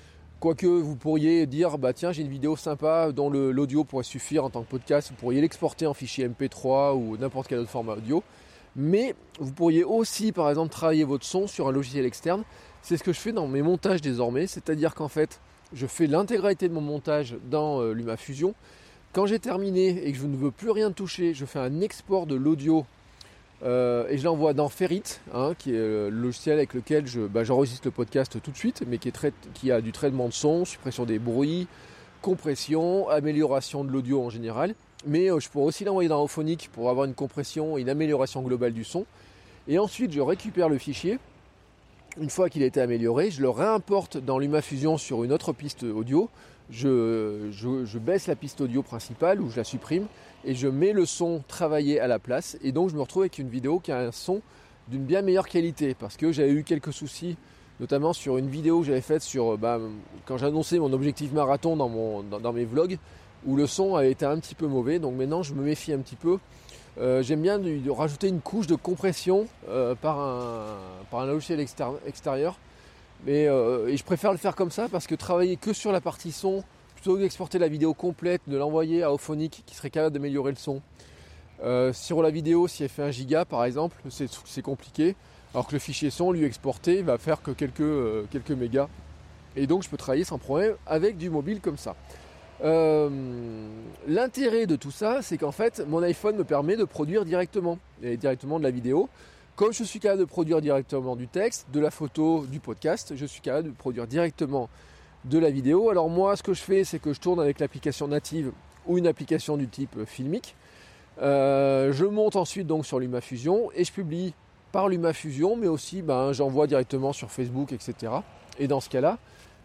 Quoique 0.41 0.67
vous 0.67 0.97
pourriez 0.97 1.45
dire, 1.45 1.77
bah 1.77 1.93
tiens, 1.93 2.13
j'ai 2.13 2.23
une 2.23 2.31
vidéo 2.31 2.57
sympa 2.57 3.13
dont 3.13 3.29
l'audio 3.29 3.85
pourrait 3.85 4.05
suffire 4.05 4.43
en 4.43 4.49
tant 4.49 4.63
que 4.63 4.71
podcast, 4.71 5.11
vous 5.11 5.17
pourriez 5.17 5.43
l'exporter 5.43 5.87
en 5.87 5.93
fichier 5.93 6.27
MP3 6.27 6.95
ou 6.95 7.19
n'importe 7.19 7.47
quel 7.47 7.59
autre 7.59 7.69
format 7.69 7.93
audio. 7.93 8.23
Mais 8.75 9.15
vous 9.39 9.53
pourriez 9.53 9.85
aussi, 9.85 10.33
par 10.33 10.49
exemple, 10.49 10.71
travailler 10.71 11.05
votre 11.05 11.27
son 11.27 11.47
sur 11.47 11.69
un 11.69 11.73
logiciel 11.73 12.07
externe. 12.07 12.43
C'est 12.81 12.97
ce 12.97 13.03
que 13.03 13.13
je 13.13 13.21
fais 13.21 13.33
dans 13.33 13.49
mes 13.49 13.61
montages 13.61 14.01
désormais, 14.01 14.47
c'est-à-dire 14.47 14.95
qu'en 14.95 15.09
fait, 15.09 15.43
je 15.75 15.87
fais 15.87 16.07
l'intégralité 16.07 16.71
de 16.71 16.73
mon 16.73 16.81
montage 16.81 17.37
dans 17.51 17.83
euh, 17.83 17.93
LumaFusion. 17.93 18.55
Quand 19.13 19.27
j'ai 19.27 19.41
terminé 19.41 20.07
et 20.07 20.11
que 20.11 20.17
je 20.17 20.27
ne 20.27 20.37
veux 20.39 20.51
plus 20.51 20.71
rien 20.71 20.91
toucher, 20.91 21.35
je 21.35 21.45
fais 21.45 21.59
un 21.59 21.83
export 21.83 22.27
de 22.27 22.35
l'audio 22.35 22.87
euh, 23.63 24.09
et 24.09 24.19
je 24.19 24.25
l'envoie 24.25 24.55
dans 24.55 24.69
Ferrit, 24.69 25.21
hein, 25.35 25.55
qui 25.59 25.75
est 25.75 25.79
le 25.79 26.09
logiciel 26.09 26.57
avec 26.57 26.75
lequel 26.75 27.05
bah, 27.31 27.45
j'enregistre 27.45 27.87
le 27.87 27.91
podcast 27.91 28.41
tout 28.43 28.51
de 28.51 28.57
suite, 28.57 28.83
mais 28.87 28.99
qui 28.99 29.73
a 29.73 29.81
du 29.81 29.93
traitement 29.93 30.29
de 30.29 30.33
son, 30.33 30.65
suppression 30.65 31.05
des 31.05 31.19
bruits, 31.19 31.67
compression, 32.23 33.09
amélioration 33.09 33.85
de 33.85 33.91
l'audio 33.91 34.23
en 34.23 34.31
général. 34.31 34.75
Mais 35.07 35.31
euh, 35.31 35.41
je 35.41 35.49
pourrais 35.49 35.67
aussi 35.67 35.85
l'envoyer 35.85 36.09
dans 36.09 36.23
Auphonic 36.23 36.71
pour 36.73 36.91
avoir 36.91 37.07
une 37.07 37.15
compression 37.15 37.77
et 37.77 37.83
une 37.83 37.89
amélioration 37.89 38.43
globale 38.43 38.73
du 38.73 38.85
son. 38.85 39.07
Et 39.69 39.79
ensuite, 39.79 40.13
je 40.13 40.21
récupère 40.21 40.69
le 40.69 40.79
fichier. 40.79 41.19
Une 42.21 42.31
fois 42.31 42.49
qu'il 42.51 42.63
a 42.63 42.67
été 42.67 42.81
amélioré, 42.81 43.31
je 43.31 43.41
le 43.41 43.51
réimporte 43.51 44.17
dans 44.17 44.39
LumaFusion 44.39 44.99
sur 44.99 45.23
une 45.23 45.33
autre 45.33 45.53
piste 45.53 45.85
audio 45.85 46.29
je, 46.71 47.99
baisse 47.99 48.27
la 48.27 48.37
piste 48.37 48.61
audio 48.61 48.83
principale 48.83 49.41
ou 49.41 49.51
je 49.51 49.57
la 49.57 49.65
supprime 49.65 50.07
et 50.45 50.55
je 50.55 50.69
mets 50.69 50.93
le 50.93 51.07
son 51.07 51.43
travaillé 51.49 52.01
à 52.01 52.07
la 52.07 52.19
place. 52.19 52.59
Et 52.63 52.73
donc 52.73 52.91
je 52.91 52.95
me 52.95 53.01
retrouve 53.01 53.23
avec 53.23 53.39
une 53.39 53.49
vidéo 53.49 53.81
qui 53.81 53.93
a 53.93 53.99
un 53.99 54.13
son 54.13 54.43
d'une 54.89 55.05
bien 55.05 55.23
meilleure 55.23 55.49
qualité 55.49 55.95
parce 55.95 56.17
que 56.17 56.33
j'avais 56.33 56.51
eu 56.51 56.65
quelques 56.65 56.93
soucis, 56.93 57.37
notamment 57.79 58.13
sur 58.13 58.39
une 58.39 58.49
vidéo 58.49 58.81
que 58.81 58.87
j'avais 58.87 59.01
faite 59.01 59.23
sur 59.23 59.57
bah, 59.57 59.79
quand 60.27 60.39
j'annonçais 60.39 60.79
mon 60.79 60.93
objectif 60.93 61.33
marathon 61.33 61.77
dans, 61.77 62.53
mes 62.53 62.65
vlogs 62.65 62.99
où 63.47 63.57
le 63.57 63.67
son 63.67 63.95
avait 63.95 64.11
été 64.11 64.27
un 64.27 64.39
petit 64.39 64.55
peu 64.55 64.67
mauvais. 64.67 64.99
Donc 64.99 65.15
maintenant 65.15 65.43
je 65.43 65.55
me 65.55 65.63
méfie 65.63 65.93
un 65.93 65.99
petit 65.99 66.17
peu. 66.17 66.39
Euh, 66.99 67.23
j'aime 67.23 67.43
bien 67.43 67.59
de, 67.59 67.91
rajouter 67.91 68.29
une 68.29 68.41
couche 68.41 68.67
de 68.67 68.75
compression 68.75 69.47
euh, 69.69 69.95
par, 69.95 70.19
un, 70.19 70.67
par 71.11 71.21
un 71.21 71.27
logiciel 71.27 71.61
extérieur 71.61 72.57
mais 73.27 73.47
euh, 73.47 73.95
je 73.95 74.03
préfère 74.03 74.33
le 74.33 74.39
faire 74.39 74.57
comme 74.57 74.71
ça 74.71 74.89
parce 74.89 75.07
que 75.07 75.15
travailler 75.15 75.57
que 75.57 75.73
sur 75.73 75.93
la 75.93 76.01
partie 76.01 76.33
son, 76.33 76.63
plutôt 77.01 77.17
que 77.17 77.23
d'exporter 77.23 77.59
la 77.59 77.69
vidéo 77.69 77.95
complète, 77.95 78.43
de 78.47 78.59
l'envoyer 78.59 79.03
à 79.03 79.11
Auphonic 79.11 79.63
qui 79.65 79.75
serait 79.75 79.89
capable 79.89 80.13
d'améliorer 80.13 80.51
le 80.51 80.59
son. 80.59 80.83
Euh, 81.63 81.95
sur 81.95 82.21
la 82.21 82.31
vidéo, 82.31 82.69
si 82.69 82.83
elle 82.83 82.91
fait 82.91 83.03
1 83.03 83.11
giga 83.11 83.45
par 83.47 83.65
exemple, 83.65 83.97
c'est 84.11 84.63
compliqué. 84.63 85.17
Alors 85.55 85.67
que 85.67 85.73
le 85.73 85.79
fichier 85.79 86.11
son, 86.11 86.31
lui 86.31 86.45
exporté, 86.45 87.03
va 87.03 87.17
faire 87.17 87.43
que 87.43 87.53
quelques, 87.53 87.81
euh, 87.81 88.27
quelques 88.31 88.51
mégas. 88.51 88.89
Et 89.57 89.67
donc 89.67 89.83
je 89.83 89.89
peux 89.89 89.97
travailler 89.97 90.25
sans 90.25 90.37
problème 90.37 90.75
avec 90.87 91.17
du 91.17 91.31
mobile 91.31 91.61
comme 91.61 91.79
ça. 91.79 91.97
L'intérêt 94.07 94.67
de 94.67 94.77
tout 94.77 94.91
ça, 94.91 95.23
c'est 95.23 95.39
qu'en 95.39 95.53
fait, 95.53 95.83
mon 95.89 96.03
iPhone 96.03 96.37
me 96.37 96.45
permet 96.45 96.77
de 96.77 96.85
produire 96.85 97.25
directement, 97.25 97.79
et 98.03 98.19
directement 98.19 98.59
de 98.59 98.65
la 98.65 98.71
vidéo. 98.71 99.09
Comme 99.57 99.73
je 99.73 99.85
suis 99.85 100.01
capable 100.01 100.21
de 100.21 100.27
produire 100.27 100.61
directement 100.61 101.17
du 101.17 101.27
texte, 101.27 101.67
de 101.73 101.81
la 101.81 101.91
photo, 101.91 102.45
du 102.47 102.61
podcast, 102.61 103.15
je 103.17 103.25
suis 103.25 103.41
capable 103.41 103.69
de 103.69 103.75
produire 103.75 104.07
directement 104.07 104.69
de 105.25 105.39
la 105.39 105.51
vidéo. 105.51 105.91
Alors 105.91 106.09
moi, 106.09 106.37
ce 106.37 106.43
que 106.43 106.55
je 106.55 106.63
fais, 106.63 106.85
c'est 106.85 106.99
que 106.99 107.13
je 107.13 107.21
tourne 107.21 107.41
avec 107.41 107.61
l'application 107.61 108.09
native 108.09 108.53
ou 108.87 108.99
une 108.99 109.07
application 109.07 109.57
du 109.57 109.69
type 109.69 110.05
filmique. 110.07 110.55
Euh, 111.21 111.93
je 111.93 112.05
monte 112.05 112.37
ensuite 112.37 112.67
donc 112.67 112.87
sur 112.87 112.99
LumaFusion 112.99 113.71
et 113.75 113.85
je 113.85 113.93
publie 113.93 114.35
par 114.73 114.89
LumaFusion, 114.89 115.57
mais 115.57 115.67
aussi 115.67 116.03
ben, 116.03 116.33
j'envoie 116.33 116.67
directement 116.67 117.13
sur 117.13 117.31
Facebook, 117.31 117.73
etc. 117.73 118.13
Et 118.59 118.69
dans 118.69 118.81
ce 118.81 118.89
cas-là, 118.89 119.19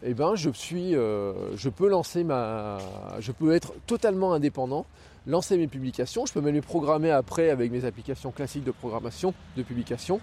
eh 0.03 0.13
ben, 0.13 0.35
je, 0.35 0.49
suis, 0.49 0.95
euh, 0.95 1.55
je 1.55 1.69
peux 1.69 1.87
lancer 1.87 2.23
ma, 2.23 2.77
je 3.19 3.31
peux 3.31 3.53
être 3.53 3.73
totalement 3.87 4.33
indépendant 4.33 4.85
lancer 5.27 5.57
mes 5.57 5.67
publications. 5.67 6.25
Je 6.25 6.33
peux 6.33 6.41
même 6.41 6.53
les 6.53 6.61
programmer 6.61 7.11
après 7.11 7.49
avec 7.49 7.71
mes 7.71 7.85
applications 7.85 8.31
classiques 8.31 8.63
de 8.63 8.71
programmation, 8.71 9.33
de 9.57 9.63
publication. 9.63 10.19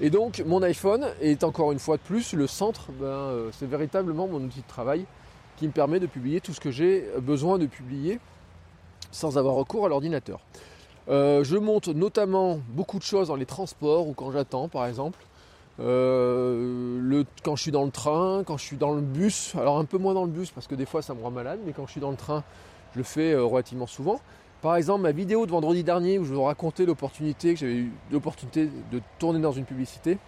Et 0.00 0.10
donc 0.10 0.42
mon 0.46 0.62
iPhone 0.62 1.06
est 1.20 1.44
encore 1.44 1.72
une 1.72 1.78
fois 1.78 1.96
de 1.96 2.02
plus 2.02 2.32
le 2.32 2.46
centre, 2.46 2.90
ben, 2.92 3.06
euh, 3.06 3.50
c'est 3.52 3.68
véritablement 3.68 4.26
mon 4.26 4.38
outil 4.38 4.60
de 4.60 4.66
travail 4.66 5.04
qui 5.56 5.66
me 5.66 5.72
permet 5.72 6.00
de 6.00 6.06
publier 6.06 6.40
tout 6.40 6.52
ce 6.52 6.60
que 6.60 6.70
j'ai 6.70 7.06
besoin 7.20 7.58
de 7.58 7.66
publier 7.66 8.18
sans 9.10 9.36
avoir 9.38 9.54
recours 9.54 9.84
à 9.84 9.88
l'ordinateur. 9.88 10.40
Euh, 11.08 11.44
je 11.44 11.56
monte 11.56 11.88
notamment 11.88 12.60
beaucoup 12.68 12.98
de 12.98 13.04
choses 13.04 13.28
dans 13.28 13.36
les 13.36 13.46
transports 13.46 14.08
ou 14.08 14.14
quand 14.14 14.30
j'attends 14.32 14.68
par 14.68 14.86
exemple. 14.86 15.18
Euh, 15.80 17.24
quand 17.42 17.56
je 17.56 17.62
suis 17.62 17.70
dans 17.72 17.84
le 17.84 17.90
train, 17.90 18.42
quand 18.46 18.56
je 18.56 18.64
suis 18.64 18.76
dans 18.76 18.92
le 18.92 19.00
bus, 19.00 19.54
alors 19.56 19.78
un 19.78 19.84
peu 19.84 19.98
moins 19.98 20.14
dans 20.14 20.24
le 20.24 20.30
bus 20.30 20.50
parce 20.50 20.66
que 20.66 20.74
des 20.74 20.86
fois 20.86 21.02
ça 21.02 21.14
me 21.14 21.22
rend 21.22 21.30
malade, 21.30 21.60
mais 21.64 21.72
quand 21.72 21.86
je 21.86 21.92
suis 21.92 22.00
dans 22.00 22.10
le 22.10 22.16
train, 22.16 22.44
je 22.92 22.98
le 22.98 23.04
fais 23.04 23.34
relativement 23.34 23.86
souvent. 23.86 24.20
Par 24.62 24.76
exemple, 24.76 25.02
ma 25.02 25.10
vidéo 25.10 25.44
de 25.44 25.50
vendredi 25.50 25.82
dernier 25.82 26.20
où 26.20 26.24
je 26.24 26.32
vous 26.32 26.44
racontais 26.44 26.86
l'opportunité 26.86 27.52
que 27.52 27.58
j'avais 27.58 27.74
eu 27.74 27.92
l'opportunité 28.12 28.70
de 28.92 29.02
tourner 29.18 29.40
dans 29.40 29.50
une 29.50 29.64
publicité 29.64 30.18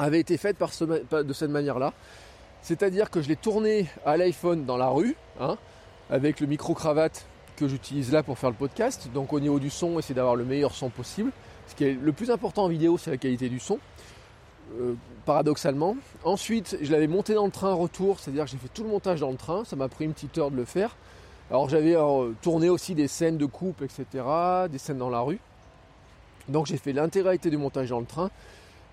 avait 0.00 0.18
été 0.18 0.36
faite 0.36 0.56
de 0.60 1.32
cette 1.32 1.50
manière-là. 1.50 1.92
C'est-à-dire 2.62 3.10
que 3.10 3.22
je 3.22 3.28
l'ai 3.28 3.36
tourné 3.36 3.86
à 4.04 4.16
l'iPhone 4.16 4.64
dans 4.64 4.76
la 4.76 4.88
rue, 4.88 5.14
hein, 5.40 5.56
avec 6.10 6.40
le 6.40 6.48
micro-cravate 6.48 7.26
que 7.54 7.68
j'utilise 7.68 8.10
là 8.10 8.24
pour 8.24 8.38
faire 8.38 8.50
le 8.50 8.56
podcast. 8.56 9.08
Donc 9.14 9.32
au 9.32 9.38
niveau 9.38 9.60
du 9.60 9.70
son, 9.70 10.00
essayer 10.00 10.16
d'avoir 10.16 10.34
le 10.34 10.44
meilleur 10.44 10.74
son 10.74 10.90
possible. 10.90 11.30
Ce 11.68 11.76
qui 11.76 11.84
est 11.84 11.92
le 11.92 12.12
plus 12.12 12.32
important 12.32 12.64
en 12.64 12.68
vidéo, 12.68 12.98
c'est 12.98 13.12
la 13.12 13.18
qualité 13.18 13.48
du 13.48 13.60
son. 13.60 13.78
Euh, 14.80 14.94
paradoxalement. 15.24 15.96
Ensuite, 16.24 16.76
je 16.82 16.90
l'avais 16.90 17.06
monté 17.06 17.34
dans 17.34 17.46
le 17.46 17.52
train 17.52 17.72
retour, 17.72 18.18
c'est-à-dire 18.18 18.46
que 18.46 18.50
j'ai 18.50 18.58
fait 18.58 18.70
tout 18.74 18.82
le 18.82 18.90
montage 18.90 19.20
dans 19.20 19.30
le 19.30 19.36
train. 19.36 19.64
Ça 19.64 19.76
m'a 19.76 19.88
pris 19.88 20.06
une 20.06 20.12
petite 20.12 20.36
heure 20.38 20.50
de 20.50 20.56
le 20.56 20.64
faire. 20.64 20.96
Alors 21.50 21.68
j'avais 21.68 21.96
euh, 21.96 22.32
tourné 22.42 22.68
aussi 22.68 22.94
des 22.94 23.08
scènes 23.08 23.38
de 23.38 23.46
coupe, 23.46 23.80
etc., 23.82 24.24
des 24.70 24.78
scènes 24.78 24.98
dans 24.98 25.08
la 25.08 25.20
rue. 25.20 25.38
Donc 26.48 26.66
j'ai 26.66 26.76
fait 26.76 26.92
l'intégralité 26.92 27.48
du 27.48 27.56
montage 27.56 27.88
dans 27.88 28.00
le 28.00 28.06
train. 28.06 28.30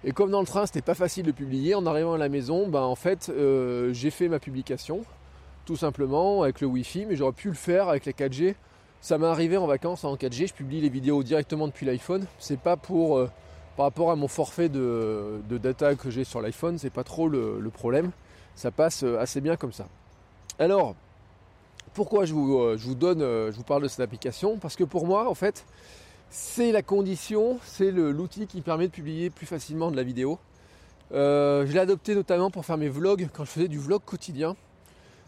Et 0.06 0.12
comme 0.12 0.32
dans 0.32 0.40
le 0.40 0.46
train 0.46 0.66
c'était 0.66 0.82
pas 0.82 0.94
facile 0.94 1.26
de 1.26 1.32
publier, 1.32 1.76
en 1.76 1.86
arrivant 1.86 2.14
à 2.14 2.18
la 2.18 2.30
maison, 2.30 2.68
ben 2.68 2.82
en 2.82 2.96
fait 2.96 3.30
euh, 3.30 3.92
j'ai 3.92 4.10
fait 4.10 4.30
ma 4.30 4.40
publication, 4.40 5.04
tout 5.66 5.76
simplement 5.76 6.44
avec 6.44 6.62
le 6.62 6.68
Wi-Fi, 6.68 7.06
mais 7.06 7.18
j'aurais 7.18 7.34
pu 7.34 7.50
le 7.50 7.56
faire 7.56 7.90
avec 7.90 8.06
la 8.06 8.14
4G. 8.14 8.56
Ça 9.02 9.18
m'est 9.18 9.28
arrivé 9.28 9.58
en 9.58 9.68
vacances 9.68 10.06
en 10.06 10.16
4G, 10.16 10.48
je 10.48 10.54
publie 10.54 10.80
les 10.80 10.90
vidéos 10.90 11.24
directement 11.24 11.68
depuis 11.68 11.86
l'iPhone. 11.86 12.26
C'est 12.40 12.60
pas 12.60 12.78
pour 12.78 13.18
euh, 13.18 13.30
par 13.76 13.86
rapport 13.88 14.12
à 14.12 14.16
mon 14.16 14.30
forfait 14.30 14.70
de, 14.70 15.42
data 15.50 15.96
que 15.96 16.10
j'ai 16.10 16.24
sur 16.24 16.40
l'iPhone, 16.40 16.78
c'est 16.78 16.90
pas 16.90 17.04
trop 17.04 17.28
le 17.28 17.70
problème. 17.74 18.12
Ça 18.56 18.72
passe 18.72 19.04
assez 19.04 19.42
bien 19.42 19.58
comme 19.58 19.74
ça. 19.74 19.86
Alors, 20.58 20.96
pourquoi 21.96 22.26
je 22.26 22.34
vous, 22.34 22.60
euh, 22.60 22.78
donne, 22.94 23.22
euh, 23.22 23.52
je 23.52 23.58
vous 23.58 23.64
parle 23.64 23.82
de 23.82 23.88
cette 23.88 24.02
application 24.02 24.58
Parce 24.58 24.76
que 24.76 24.84
pour 24.84 25.08
moi, 25.08 25.30
en 25.30 25.34
fait, 25.34 25.66
c'est 26.30 26.72
la 26.72 26.84
condition, 26.84 27.58
c'est 27.64 27.90
l'outil 27.90 28.46
qui 28.46 28.62
permet 28.62 28.88
de 28.88 28.92
publier 28.92 29.30
plus 29.30 29.46
facilement 29.46 29.90
de 29.90 29.96
la 29.96 30.04
vidéo. 30.04 30.38
Euh, 31.14 31.66
je 31.66 31.72
l'ai 31.72 31.80
adopté 31.80 32.14
notamment 32.14 32.52
pour 32.52 32.66
faire 32.66 32.78
mes 32.78 32.90
vlogs 32.90 33.30
quand 33.34 33.46
je 33.46 33.50
faisais 33.50 33.68
du 33.70 33.80
vlog 33.80 34.02
quotidien. 34.06 34.56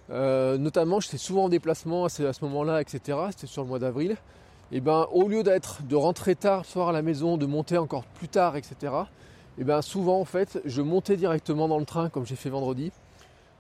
notamment, 0.10 1.00
j'étais 1.00 1.18
souvent 1.18 1.46
en 1.46 1.50
déplacement 1.50 2.06
à 2.06 2.10
ce, 2.10 2.44
moment-là, 2.44 2.82
etc. 2.82 3.18
C'était 3.32 3.48
sur 3.48 3.64
le 3.64 3.70
mois 3.70 3.80
d'avril. 3.80 4.18
Et 4.74 4.82
ben, 4.82 5.08
au 5.14 5.30
lieu 5.30 5.44
d'être 5.44 5.84
de 5.84 5.96
rentrer 5.96 6.36
tard 6.36 6.60
le 6.60 6.66
soir 6.66 6.90
à 6.90 6.92
la 6.92 7.02
maison, 7.02 7.38
de 7.38 7.46
monter 7.46 7.78
encore 7.78 8.04
plus 8.04 8.28
tard, 8.28 8.58
etc. 8.58 8.94
Et 9.58 9.64
ben, 9.64 9.82
souvent 9.82 10.20
en 10.20 10.26
fait, 10.26 10.60
je 10.66 10.82
montais 10.82 11.16
directement 11.16 11.70
dans 11.70 11.80
le 11.80 11.86
train 11.86 12.10
comme 12.10 12.26
j'ai 12.26 12.36
fait 12.36 12.50
vendredi. 12.50 12.92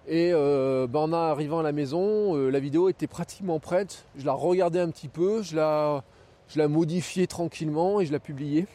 Et 0.08 0.32
euh, 0.34 0.88
ben, 0.88 1.00
en 1.00 1.14
arrivant 1.14 1.60
à 1.60 1.64
la 1.64 1.74
maison, 1.74 2.38
euh, 2.38 2.50
la 2.50 2.60
vidéo 2.60 2.88
était 2.88 3.08
pratiquement 3.08 3.60
prête. 3.60 4.06
Je 4.18 4.26
la 4.26 4.32
regardais 4.32 4.80
un 4.80 4.90
petit 4.90 5.10
peu, 5.10 5.44
je 5.44 5.58
la, 5.58 6.06
je 6.48 6.58
la 6.58 6.70
modifiais 6.70 7.28
tranquillement 7.28 8.00
et 8.00 8.06
je 8.06 8.14
la 8.14 8.20
publiais. 8.20 8.68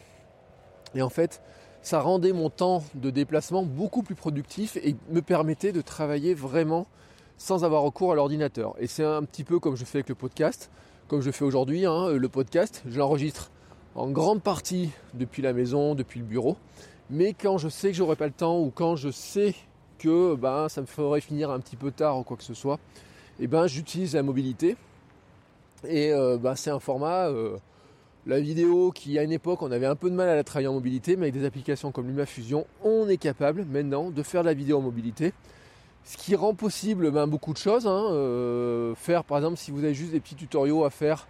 Et 0.93 1.01
en 1.01 1.09
fait, 1.09 1.41
ça 1.81 2.01
rendait 2.01 2.33
mon 2.33 2.51
temps 2.51 2.83
de 2.93 3.09
déplacement 3.09 3.63
beaucoup 3.63 4.03
plus 4.03 4.13
productif 4.13 4.77
et 4.77 4.95
me 5.09 5.23
permettait 5.23 5.71
de 5.71 5.81
travailler 5.81 6.35
vraiment 6.35 6.85
sans 7.37 7.63
avoir 7.63 7.81
recours 7.81 8.11
à 8.11 8.15
l'ordinateur. 8.15 8.75
Et 8.77 8.85
c'est 8.85 9.03
un 9.03 9.23
petit 9.23 9.43
peu 9.43 9.59
comme 9.59 9.75
je 9.75 9.85
fais 9.85 9.97
avec 9.97 10.09
le 10.09 10.15
podcast, 10.15 10.69
comme 11.07 11.21
je 11.21 11.31
fais 11.31 11.45
aujourd'hui. 11.45 11.87
Hein, 11.87 12.09
le 12.11 12.29
podcast, 12.29 12.83
je 12.87 12.99
l'enregistre 12.99 13.49
en 13.95 14.11
grande 14.11 14.43
partie 14.43 14.91
depuis 15.15 15.41
la 15.41 15.51
maison, 15.51 15.95
depuis 15.95 16.19
le 16.19 16.25
bureau. 16.27 16.57
Mais 17.09 17.33
quand 17.33 17.57
je 17.57 17.69
sais 17.69 17.89
que 17.89 17.97
j'aurai 17.97 18.15
pas 18.15 18.27
le 18.27 18.33
temps 18.33 18.59
ou 18.59 18.71
quand 18.73 18.95
je 18.95 19.09
sais 19.09 19.55
que 20.03 20.35
ben, 20.35 20.67
ça 20.69 20.81
me 20.81 20.85
ferait 20.85 21.21
finir 21.21 21.49
un 21.49 21.59
petit 21.59 21.75
peu 21.75 21.91
tard 21.91 22.19
ou 22.19 22.23
quoi 22.23 22.37
que 22.37 22.43
ce 22.43 22.53
soit, 22.53 22.79
et 23.39 23.47
ben 23.47 23.67
j'utilise 23.67 24.15
la 24.15 24.23
mobilité. 24.23 24.75
Et 25.87 26.11
euh, 26.11 26.37
ben, 26.37 26.55
c'est 26.55 26.69
un 26.69 26.79
format, 26.79 27.27
euh, 27.27 27.57
la 28.25 28.39
vidéo 28.39 28.91
qui 28.91 29.17
à 29.17 29.23
une 29.23 29.31
époque 29.31 29.61
on 29.61 29.71
avait 29.71 29.85
un 29.85 29.95
peu 29.95 30.09
de 30.09 30.15
mal 30.15 30.29
à 30.29 30.35
la 30.35 30.43
travailler 30.43 30.67
en 30.67 30.73
mobilité, 30.73 31.15
mais 31.15 31.23
avec 31.23 31.33
des 31.33 31.45
applications 31.45 31.91
comme 31.91 32.07
LumaFusion, 32.07 32.65
on 32.83 33.07
est 33.07 33.17
capable 33.17 33.65
maintenant 33.65 34.09
de 34.09 34.23
faire 34.23 34.41
de 34.41 34.47
la 34.47 34.53
vidéo 34.53 34.77
en 34.77 34.81
mobilité. 34.81 35.33
Ce 36.05 36.17
qui 36.17 36.35
rend 36.35 36.53
possible 36.53 37.11
ben, 37.11 37.27
beaucoup 37.27 37.53
de 37.53 37.57
choses. 37.57 37.87
Hein. 37.87 38.09
Euh, 38.11 38.93
faire 38.95 39.23
par 39.23 39.37
exemple 39.37 39.57
si 39.57 39.71
vous 39.71 39.83
avez 39.85 39.93
juste 39.93 40.11
des 40.11 40.19
petits 40.19 40.35
tutoriaux 40.35 40.83
à 40.83 40.89
faire, 40.89 41.27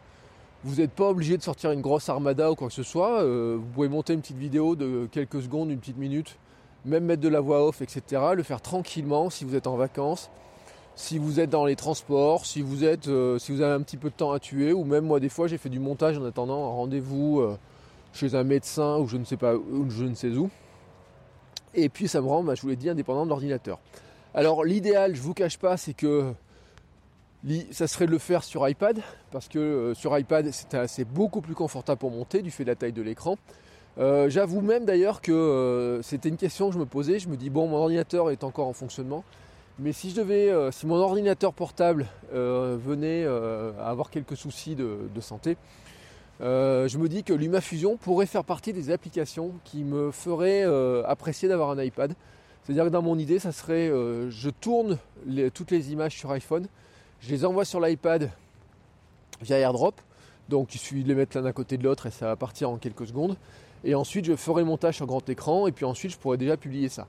vous 0.64 0.76
n'êtes 0.76 0.92
pas 0.92 1.10
obligé 1.10 1.38
de 1.38 1.44
sortir 1.44 1.72
une 1.72 1.82
grosse 1.82 2.10
armada 2.10 2.52
ou 2.52 2.56
quoi 2.56 2.70
que 2.70 2.74
ce 2.74 2.84
soit. 2.84 3.24
vous 3.24 3.66
pouvez 3.74 3.90
monter 3.90 4.14
une 4.14 4.22
petite 4.22 4.38
vidéo 4.38 4.76
de 4.76 5.08
quelques 5.12 5.42
secondes, 5.42 5.70
une 5.70 5.80
petite 5.80 5.98
minute 5.98 6.38
même 6.86 7.06
mettre 7.06 7.22
de 7.22 7.30
la 7.30 7.40
voix 7.40 7.66
off, 7.66 7.82
etc. 7.82 8.22
Le 8.36 8.44
faire 8.44 8.62
tranquillement 8.62 9.30
si 9.30 9.46
vous 9.46 9.56
êtes 9.56 9.68
en 9.68 9.76
vacances. 9.76 10.30
si 10.96 11.18
vous 11.18 11.40
êtes 11.40 11.50
dans 11.50 11.66
les 11.66 11.76
transports, 11.76 12.46
si 12.46 12.62
vous, 12.62 12.84
êtes, 12.84 13.08
euh, 13.08 13.40
si 13.40 13.52
vous 13.52 13.62
avez 13.62 13.74
un 13.74 13.82
petit 13.82 13.98
peu 13.98 14.10
de 14.10 14.16
temps 14.16 14.32
à 14.32 14.40
tuer, 14.40 14.74
ou 14.74 14.84
même 14.84 15.06
moi 15.06 15.20
des 15.20 15.30
fois 15.30 15.48
j'ai 15.48 15.58
fait 15.58 15.70
du 15.70 15.80
montage 15.80 16.20
en 16.20 16.26
attendant 16.26 16.66
un 16.66 16.74
rendez-vous 16.74 17.40
euh, 17.40 17.58
chez 18.14 18.36
un 18.36 18.44
médecin 18.44 19.00
ou 19.00 19.08
je 19.08 19.18
ne 19.18 19.26
sais 19.26 19.38
pas 19.38 19.56
ou 19.56 19.90
je 19.90 20.04
ne 20.04 20.14
sais 20.14 20.30
où. 20.30 20.52
Et 21.74 21.90
puis 21.90 22.08
ça 22.08 22.22
me 22.22 22.28
rend, 22.28 22.44
bah, 22.44 22.54
je 22.54 22.62
vous 22.62 22.68
l'ai 22.68 22.76
dit, 22.76 22.90
indépendant 22.90 23.24
de 23.24 23.30
l'ordinateur. 23.30 23.80
Alors 24.36 24.64
l'idéal, 24.64 25.16
je 25.16 25.22
vous 25.22 25.34
cache 25.34 25.58
pas, 25.58 25.78
c'est 25.78 25.94
que 25.94 26.34
ça 27.72 27.88
serait 27.88 28.06
de 28.06 28.12
le 28.12 28.20
faire 28.20 28.44
sur 28.44 28.68
iPad, 28.68 29.02
parce 29.32 29.48
que 29.48 29.60
euh, 29.60 29.94
sur 29.96 30.18
iPad 30.18 30.50
c'est 30.88 31.06
beaucoup 31.06 31.42
plus 31.42 31.56
confortable 31.56 32.00
pour 32.00 32.12
monter 32.12 32.42
du 32.42 32.52
fait 32.52 32.64
de 32.64 32.70
la 32.70 32.76
taille 32.76 32.94
de 32.94 33.02
l'écran. 33.02 33.38
J'avoue 33.98 34.62
même 34.62 34.86
d'ailleurs 34.86 35.22
que 35.22 36.00
c'était 36.04 36.30
une 36.30 36.38
question 36.38 36.68
que 36.68 36.74
je 36.74 36.80
me 36.80 36.86
posais. 36.86 37.20
Je 37.20 37.30
me 37.30 37.38
dis 37.38 37.50
bon, 37.50 37.68
mon 37.68 37.78
ordinateur 37.78 38.32
est 38.32 38.44
encore 38.44 38.68
en 38.68 38.74
fonctionnement. 38.74 39.24
Mais 39.80 39.92
si 39.92 40.12
je 40.12 40.16
devais, 40.16 40.50
euh, 40.50 40.72
si 40.72 40.86
mon 40.86 40.98
ordinateur 40.98 41.52
portable 41.52 42.06
euh, 42.34 42.78
venait 42.80 43.24
euh, 43.26 43.72
à 43.80 43.90
avoir 43.90 44.12
quelques 44.12 44.38
soucis 44.38 44.76
de, 44.76 45.10
santé, 45.20 45.58
je 46.40 46.98
me 46.98 47.08
dis 47.08 47.24
que 47.24 47.34
LumaFusion 47.34 47.98
pourrait 47.98 48.26
faire 48.26 48.44
partie 48.44 48.74
des 48.74 48.92
applications 48.92 49.52
qui 49.64 49.84
me 49.84 50.12
feraient 50.12 50.64
apprécier 51.06 51.48
d'avoir 51.48 51.70
un 51.70 51.82
iPad. 51.82 52.14
C'est-à-dire 52.64 52.86
que 52.86 52.90
dans 52.90 53.02
mon 53.02 53.18
idée, 53.18 53.40
ça 53.40 53.52
serait, 53.52 53.88
je 53.88 54.50
tourne 54.50 54.98
toutes 55.54 55.72
les 55.72 55.94
images 55.94 56.18
sur 56.18 56.32
iPhone, 56.32 56.68
je 57.22 57.30
les 57.30 57.46
envoie 57.46 57.64
sur 57.64 57.80
l'iPad 57.80 58.30
via 59.42 59.58
AirDrop, 59.58 59.96
donc 60.50 60.76
il 60.76 60.80
suffit 60.80 61.04
de 61.04 61.08
les 61.08 61.16
mettre 61.16 61.38
l'un 61.38 61.46
à 61.46 61.54
côté 61.54 61.78
de 61.78 61.84
l'autre 61.84 62.08
et 62.08 62.12
ça 62.12 62.26
va 62.28 62.36
partir 62.36 62.70
en 62.70 62.78
quelques 62.78 63.08
secondes. 63.08 63.38
Et 63.84 63.96
ensuite, 63.96 64.26
je 64.26 64.36
ferai 64.36 64.62
le 64.62 64.68
montage 64.68 64.96
sur 64.96 65.06
grand 65.06 65.28
écran 65.30 65.68
et 65.68 65.72
puis 65.72 65.86
ensuite, 65.86 66.12
je 66.12 66.18
pourrais 66.18 66.38
déjà 66.38 66.58
publier 66.58 66.90
ça. 66.90 67.08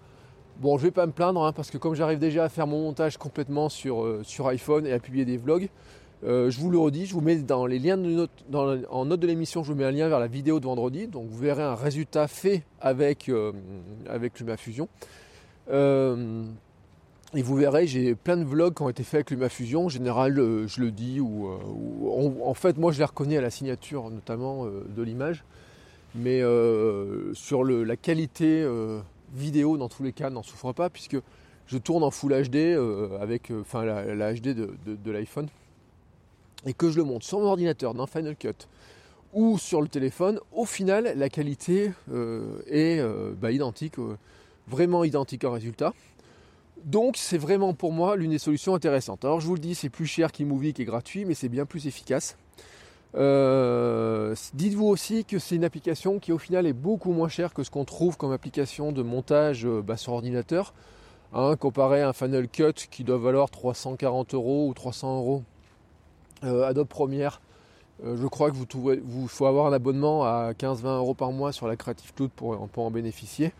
Bon, 0.60 0.78
je 0.78 0.84
vais 0.84 0.92
pas 0.92 1.06
me 1.06 1.12
plaindre 1.12 1.44
hein, 1.44 1.52
parce 1.52 1.70
que 1.70 1.78
comme 1.78 1.94
j'arrive 1.94 2.20
déjà 2.20 2.44
à 2.44 2.48
faire 2.48 2.66
mon 2.66 2.82
montage 2.82 3.16
complètement 3.16 3.68
sur, 3.68 4.04
euh, 4.04 4.22
sur 4.22 4.46
iPhone 4.46 4.86
et 4.86 4.92
à 4.92 5.00
publier 5.00 5.24
des 5.24 5.36
vlogs, 5.36 5.68
euh, 6.22 6.48
je 6.48 6.60
vous 6.60 6.70
le 6.70 6.78
redis, 6.78 7.06
je 7.06 7.14
vous 7.14 7.20
mets 7.20 7.36
dans 7.36 7.66
les 7.66 7.80
liens 7.80 7.96
de 7.96 8.06
note, 8.06 8.30
en 8.88 9.04
note 9.04 9.18
de 9.18 9.26
l'émission, 9.26 9.64
je 9.64 9.72
vous 9.72 9.78
mets 9.78 9.84
un 9.84 9.90
lien 9.90 10.08
vers 10.08 10.20
la 10.20 10.28
vidéo 10.28 10.60
de 10.60 10.64
vendredi, 10.64 11.08
donc 11.08 11.26
vous 11.28 11.38
verrez 11.38 11.62
un 11.62 11.74
résultat 11.74 12.28
fait 12.28 12.62
avec, 12.80 13.28
euh, 13.28 13.52
avec 14.08 14.38
LumaFusion. 14.38 14.88
et 15.68 17.42
vous 17.42 17.56
verrez, 17.56 17.88
j'ai 17.88 18.14
plein 18.14 18.36
de 18.36 18.44
vlogs 18.44 18.74
qui 18.74 18.82
ont 18.82 18.88
été 18.88 19.02
faits 19.02 19.14
avec 19.14 19.32
LumaFusion. 19.32 19.86
En 19.86 19.88
général, 19.88 20.36
je 20.36 20.80
le 20.80 20.92
dis, 20.92 21.18
ou, 21.20 21.48
en 22.44 22.54
fait, 22.54 22.78
moi 22.78 22.92
je 22.92 22.98
les 22.98 23.04
reconnais 23.04 23.38
à 23.38 23.42
la 23.42 23.50
signature 23.50 24.08
notamment 24.08 24.66
de 24.66 25.02
l'image, 25.02 25.44
mais 26.14 26.40
sur 27.34 27.64
le, 27.64 27.84
la 27.84 27.96
qualité 27.96 28.66
vidéo 29.34 29.76
dans 29.76 29.88
tous 29.88 30.02
les 30.02 30.12
cas 30.12 30.30
n'en 30.30 30.42
souffre 30.42 30.72
pas 30.72 30.90
puisque 30.90 31.16
je 31.66 31.78
tourne 31.78 32.02
en 32.02 32.10
Full 32.10 32.48
HD 32.48 32.56
euh, 32.56 33.18
avec 33.20 33.50
euh, 33.50 33.64
la, 34.14 34.34
HD 34.34 34.54
de, 34.54 35.10
l'iPhone 35.10 35.48
et 36.66 36.72
que 36.72 36.90
je 36.90 36.96
le 36.96 37.04
monte 37.04 37.24
sur 37.24 37.40
mon 37.40 37.46
ordinateur 37.46 37.94
dans 37.94 38.06
Final 38.06 38.36
Cut 38.36 38.68
ou 39.32 39.58
sur 39.58 39.82
le 39.82 39.88
téléphone, 39.88 40.38
au 40.52 40.64
final 40.64 41.12
la 41.16 41.28
qualité 41.28 41.92
euh, 42.12 42.62
est 42.68 43.02
bah, 43.40 43.50
identique, 43.50 43.94
vraiment 44.68 45.02
identique 45.02 45.44
en 45.44 45.50
résultat. 45.50 45.92
Donc 46.84 47.16
c'est 47.16 47.38
vraiment 47.38 47.74
pour 47.74 47.92
moi 47.92 48.14
l'une 48.14 48.30
des 48.30 48.38
solutions 48.38 48.74
intéressantes. 48.74 49.24
Alors 49.24 49.40
je 49.40 49.46
vous 49.46 49.54
le 49.54 49.60
dis, 49.60 49.74
c'est 49.74 49.88
plus 49.88 50.06
cher 50.06 50.30
qu'eMovie 50.30 50.72
qui 50.72 50.82
est 50.82 50.84
gratuit, 50.84 51.24
mais 51.24 51.34
c'est 51.34 51.48
bien 51.48 51.66
plus 51.66 51.88
efficace. 51.88 52.36
Euh, 53.16 54.34
dites-vous 54.54 54.86
aussi 54.86 55.24
que 55.24 55.38
c'est 55.38 55.54
une 55.54 55.64
application 55.64 56.18
qui 56.18 56.32
au 56.32 56.38
final 56.38 56.66
est 56.66 56.72
beaucoup 56.72 57.12
moins 57.12 57.28
chère 57.28 57.54
que 57.54 57.62
ce 57.62 57.70
qu'on 57.70 57.84
trouve 57.84 58.16
comme 58.16 58.32
application 58.32 58.90
de 58.90 59.02
montage 59.02 59.66
euh, 59.66 59.82
bah, 59.82 59.96
sur 59.96 60.14
ordinateur. 60.14 60.74
Hein, 61.32 61.56
comparé 61.56 62.02
à 62.02 62.08
un 62.08 62.12
Final 62.12 62.48
Cut 62.48 62.74
qui 62.90 63.02
doit 63.02 63.18
valoir 63.18 63.50
340 63.50 64.34
euros 64.34 64.68
ou 64.68 64.74
300 64.74 65.16
euros. 65.16 65.42
Euh, 66.44 66.64
Adobe 66.64 66.86
Premiere, 66.86 67.40
je 68.04 68.26
crois 68.26 68.50
que 68.50 68.56
vous, 68.56 69.28
faut 69.28 69.46
avoir 69.46 69.66
un 69.66 69.72
abonnement 69.72 70.24
à 70.24 70.52
15-20 70.52 70.96
euros 70.98 71.14
par 71.14 71.32
mois 71.32 71.52
sur 71.52 71.66
la 71.66 71.76
Creative 71.76 72.12
Cloud 72.14 72.30
pour, 72.34 72.68
en 72.76 72.90
bénéficier. 72.90 73.52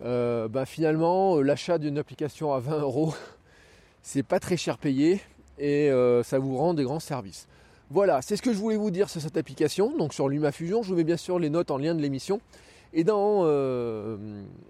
Bah, 0.00 0.66
finalement, 0.66 1.40
l'achat 1.40 1.78
d'une 1.78 1.98
application 1.98 2.52
à 2.52 2.60
20 2.60 2.80
euros, 2.80 3.14
c'est 4.02 4.22
pas 4.22 4.38
très 4.38 4.56
cher 4.56 4.76
payé 4.78 5.20
et 5.58 5.90
ça 6.24 6.38
vous 6.38 6.56
rend 6.56 6.74
des 6.74 6.84
grands 6.84 7.00
services. 7.00 7.48
Voilà, 7.90 8.20
c'est 8.20 8.36
ce 8.36 8.42
que 8.42 8.52
je 8.52 8.58
voulais 8.58 8.76
vous 8.76 8.90
dire 8.90 9.08
sur 9.08 9.20
cette 9.20 9.36
application. 9.36 9.96
Donc 9.96 10.12
sur 10.12 10.28
LumaFusion, 10.28 10.82
je 10.82 10.88
vous 10.88 10.96
mets 10.96 11.04
bien 11.04 11.16
sûr 11.16 11.38
les 11.38 11.50
notes 11.50 11.70
en 11.70 11.78
lien 11.78 11.94
de 11.94 12.02
l'émission. 12.02 12.40
Et 12.92 13.04
dans. 13.04 13.42
Euh, 13.44 14.16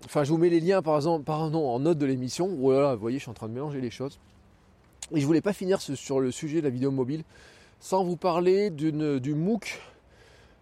enfin, 0.05 0.25
je 0.25 0.31
vous 0.31 0.39
mets 0.39 0.51
les 0.51 0.61
liens 0.61 0.83
par 0.83 0.97
exemple 0.97 1.25
pardon, 1.25 1.67
en 1.67 1.81
note 1.81 1.99
de 1.99 2.07
l'émission. 2.07 2.49
Voilà, 2.59 2.95
vous 2.95 3.01
voyez, 3.01 3.19
je 3.19 3.23
suis 3.23 3.31
en 3.31 3.35
train 3.35 3.49
de 3.49 3.55
mélanger 3.55 3.81
les 3.81 3.91
choses. 3.91 4.19
Et 5.15 5.21
je 5.21 5.27
voulais 5.27 5.41
pas 5.41 5.53
finir 5.53 5.81
sur 5.81 6.21
le 6.21 6.31
sujet 6.31 6.59
de 6.59 6.65
la 6.65 6.71
vidéo 6.71 6.91
mobile 6.91 7.23
sans 7.79 8.05
vous 8.05 8.17
parler 8.17 8.71
du 8.71 8.93
MOOC 8.93 9.81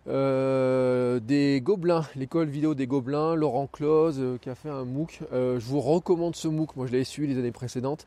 euh, 0.07 1.19
des 1.19 1.63
Gobelins, 1.63 2.05
l'école 2.15 2.49
vidéo 2.49 2.75
des 2.75 2.87
Gobelins, 2.87 3.35
Laurent 3.35 3.67
Close 3.67 4.19
euh, 4.19 4.37
qui 4.37 4.51
a 4.51 4.55
fait 4.55 4.69
un 4.69 4.85
MOOC. 4.85 5.21
je 5.33 5.65
vous 5.65 5.81
recommande 5.81 6.37
ce 6.37 6.47
MOOC, 6.47 6.77
moi 6.77 6.87
je 6.87 6.93
l'avais 6.93 7.05
suivi 7.05 7.33
les 7.33 7.41
années 7.41 7.53
précédentes. 7.53 8.07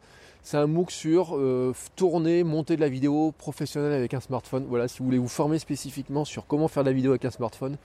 C'est 0.49 0.55
un 0.55 0.67
MOOC 0.67 0.91
sur 0.91 1.35
euh, 1.35 1.75
tourner, 1.97 2.45
monter 2.45 2.77
de 2.77 2.81
la 2.81 2.87
vidéo 2.87 3.33
professionnelle 3.37 3.91
avec 3.91 4.13
un 4.13 4.21
smartphone. 4.21 4.65
Voilà, 4.69 4.87
si 4.87 4.99
vous 4.99 5.03
voulez 5.03 5.17
vous 5.17 5.27
former 5.27 5.59
spécifiquement 5.59 6.23
sur 6.23 6.47
comment 6.47 6.69
faire 6.69 6.85
de 6.85 6.89
la 6.89 6.93
vidéo 6.93 7.11
avec 7.11 7.25
un 7.25 7.31
smartphone, 7.31 7.75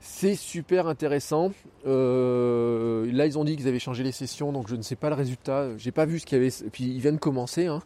c'est 0.00 0.34
super 0.34 0.86
intéressant. 0.86 1.52
Euh, 1.86 3.06
là, 3.12 3.26
ils 3.26 3.38
ont 3.38 3.44
dit 3.44 3.54
qu'ils 3.54 3.68
avaient 3.68 3.78
changé 3.78 4.02
les 4.02 4.12
sessions, 4.12 4.50
donc 4.50 4.66
je 4.68 4.76
ne 4.76 4.80
sais 4.80 4.96
pas 4.96 5.10
le 5.10 5.14
résultat. 5.14 5.76
J'ai 5.76 5.92
pas 5.92 6.06
vu 6.06 6.20
ce 6.20 6.24
qu'il 6.24 6.38
y 6.38 6.40
avait. 6.40 6.70
Puis, 6.72 6.84
ils 6.84 7.00
viennent 7.00 7.18
commencer. 7.18 7.66
Hein. 7.66 7.82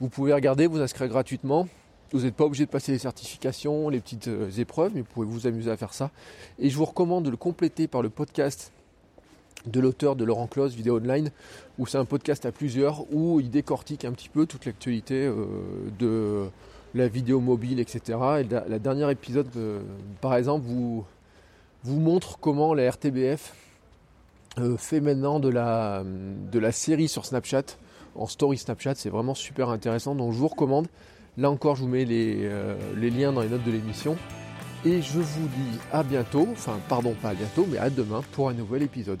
Vous 0.00 0.08
pouvez 0.08 0.32
regarder, 0.32 0.66
vous 0.66 0.80
inscrire 0.80 1.08
gratuitement. 1.08 1.68
Vous 2.12 2.20
n'êtes 2.22 2.36
pas 2.36 2.44
obligé 2.44 2.64
de 2.64 2.70
passer 2.70 2.92
les 2.92 2.98
certifications, 2.98 3.90
les 3.90 4.00
petites 4.00 4.28
euh, 4.28 4.50
épreuves, 4.56 4.92
mais 4.94 5.02
vous 5.02 5.08
pouvez 5.12 5.26
vous 5.26 5.46
amuser 5.46 5.70
à 5.70 5.76
faire 5.76 5.92
ça. 5.92 6.10
Et 6.58 6.70
je 6.70 6.78
vous 6.78 6.86
recommande 6.86 7.26
de 7.26 7.30
le 7.30 7.36
compléter 7.36 7.88
par 7.88 8.00
le 8.00 8.08
podcast 8.08 8.72
de 9.66 9.80
l'auteur 9.80 10.16
de 10.16 10.24
Laurent 10.24 10.46
Close, 10.46 10.74
Vidéo 10.74 10.98
Online, 10.98 11.30
où 11.78 11.86
c'est 11.86 11.98
un 11.98 12.04
podcast 12.04 12.46
à 12.46 12.52
plusieurs, 12.52 13.12
où 13.12 13.40
il 13.40 13.50
décortique 13.50 14.04
un 14.04 14.12
petit 14.12 14.28
peu 14.28 14.46
toute 14.46 14.66
l'actualité 14.66 15.26
euh, 15.26 15.44
de 15.98 16.48
la 16.94 17.08
vidéo 17.08 17.40
mobile, 17.40 17.80
etc. 17.80 18.18
Et 18.40 18.44
la, 18.44 18.78
dernière 18.78 19.10
épisode, 19.10 19.48
euh, 19.56 19.80
par 20.20 20.34
exemple, 20.34 20.64
vous, 20.66 21.04
montre 21.84 22.38
comment 22.38 22.74
la 22.74 22.90
RTBF 22.90 23.54
euh, 24.58 24.76
fait 24.76 25.00
maintenant 25.00 25.40
de 25.40 25.48
la, 25.48 26.02
de 26.04 26.58
la 26.58 26.72
série 26.72 27.08
sur 27.08 27.24
Snapchat, 27.24 27.64
en 28.16 28.26
story 28.26 28.58
Snapchat, 28.58 28.96
c'est 28.96 29.10
vraiment 29.10 29.34
super 29.34 29.68
intéressant, 29.68 30.14
donc 30.14 30.32
je 30.32 30.38
vous 30.38 30.48
recommande. 30.48 30.88
Là 31.38 31.48
encore, 31.48 31.76
je 31.76 31.82
vous 31.82 31.88
mets 31.88 32.04
les, 32.04 32.50
les 32.96 33.08
liens 33.08 33.32
dans 33.32 33.40
les 33.40 33.48
notes 33.48 33.62
de 33.62 33.70
l'émission. 33.70 34.16
Et 34.84 35.00
je 35.00 35.20
vous 35.20 35.46
dis 35.46 35.78
à 35.92 36.02
bientôt, 36.02 36.48
enfin 36.50 36.80
pardon 36.88 37.14
pas 37.22 37.30
à 37.30 37.34
bientôt, 37.34 37.66
mais 37.70 37.78
à 37.78 37.88
demain 37.88 38.22
pour 38.32 38.48
un 38.48 38.52
nouvel 38.52 38.82
épisode. 38.82 39.20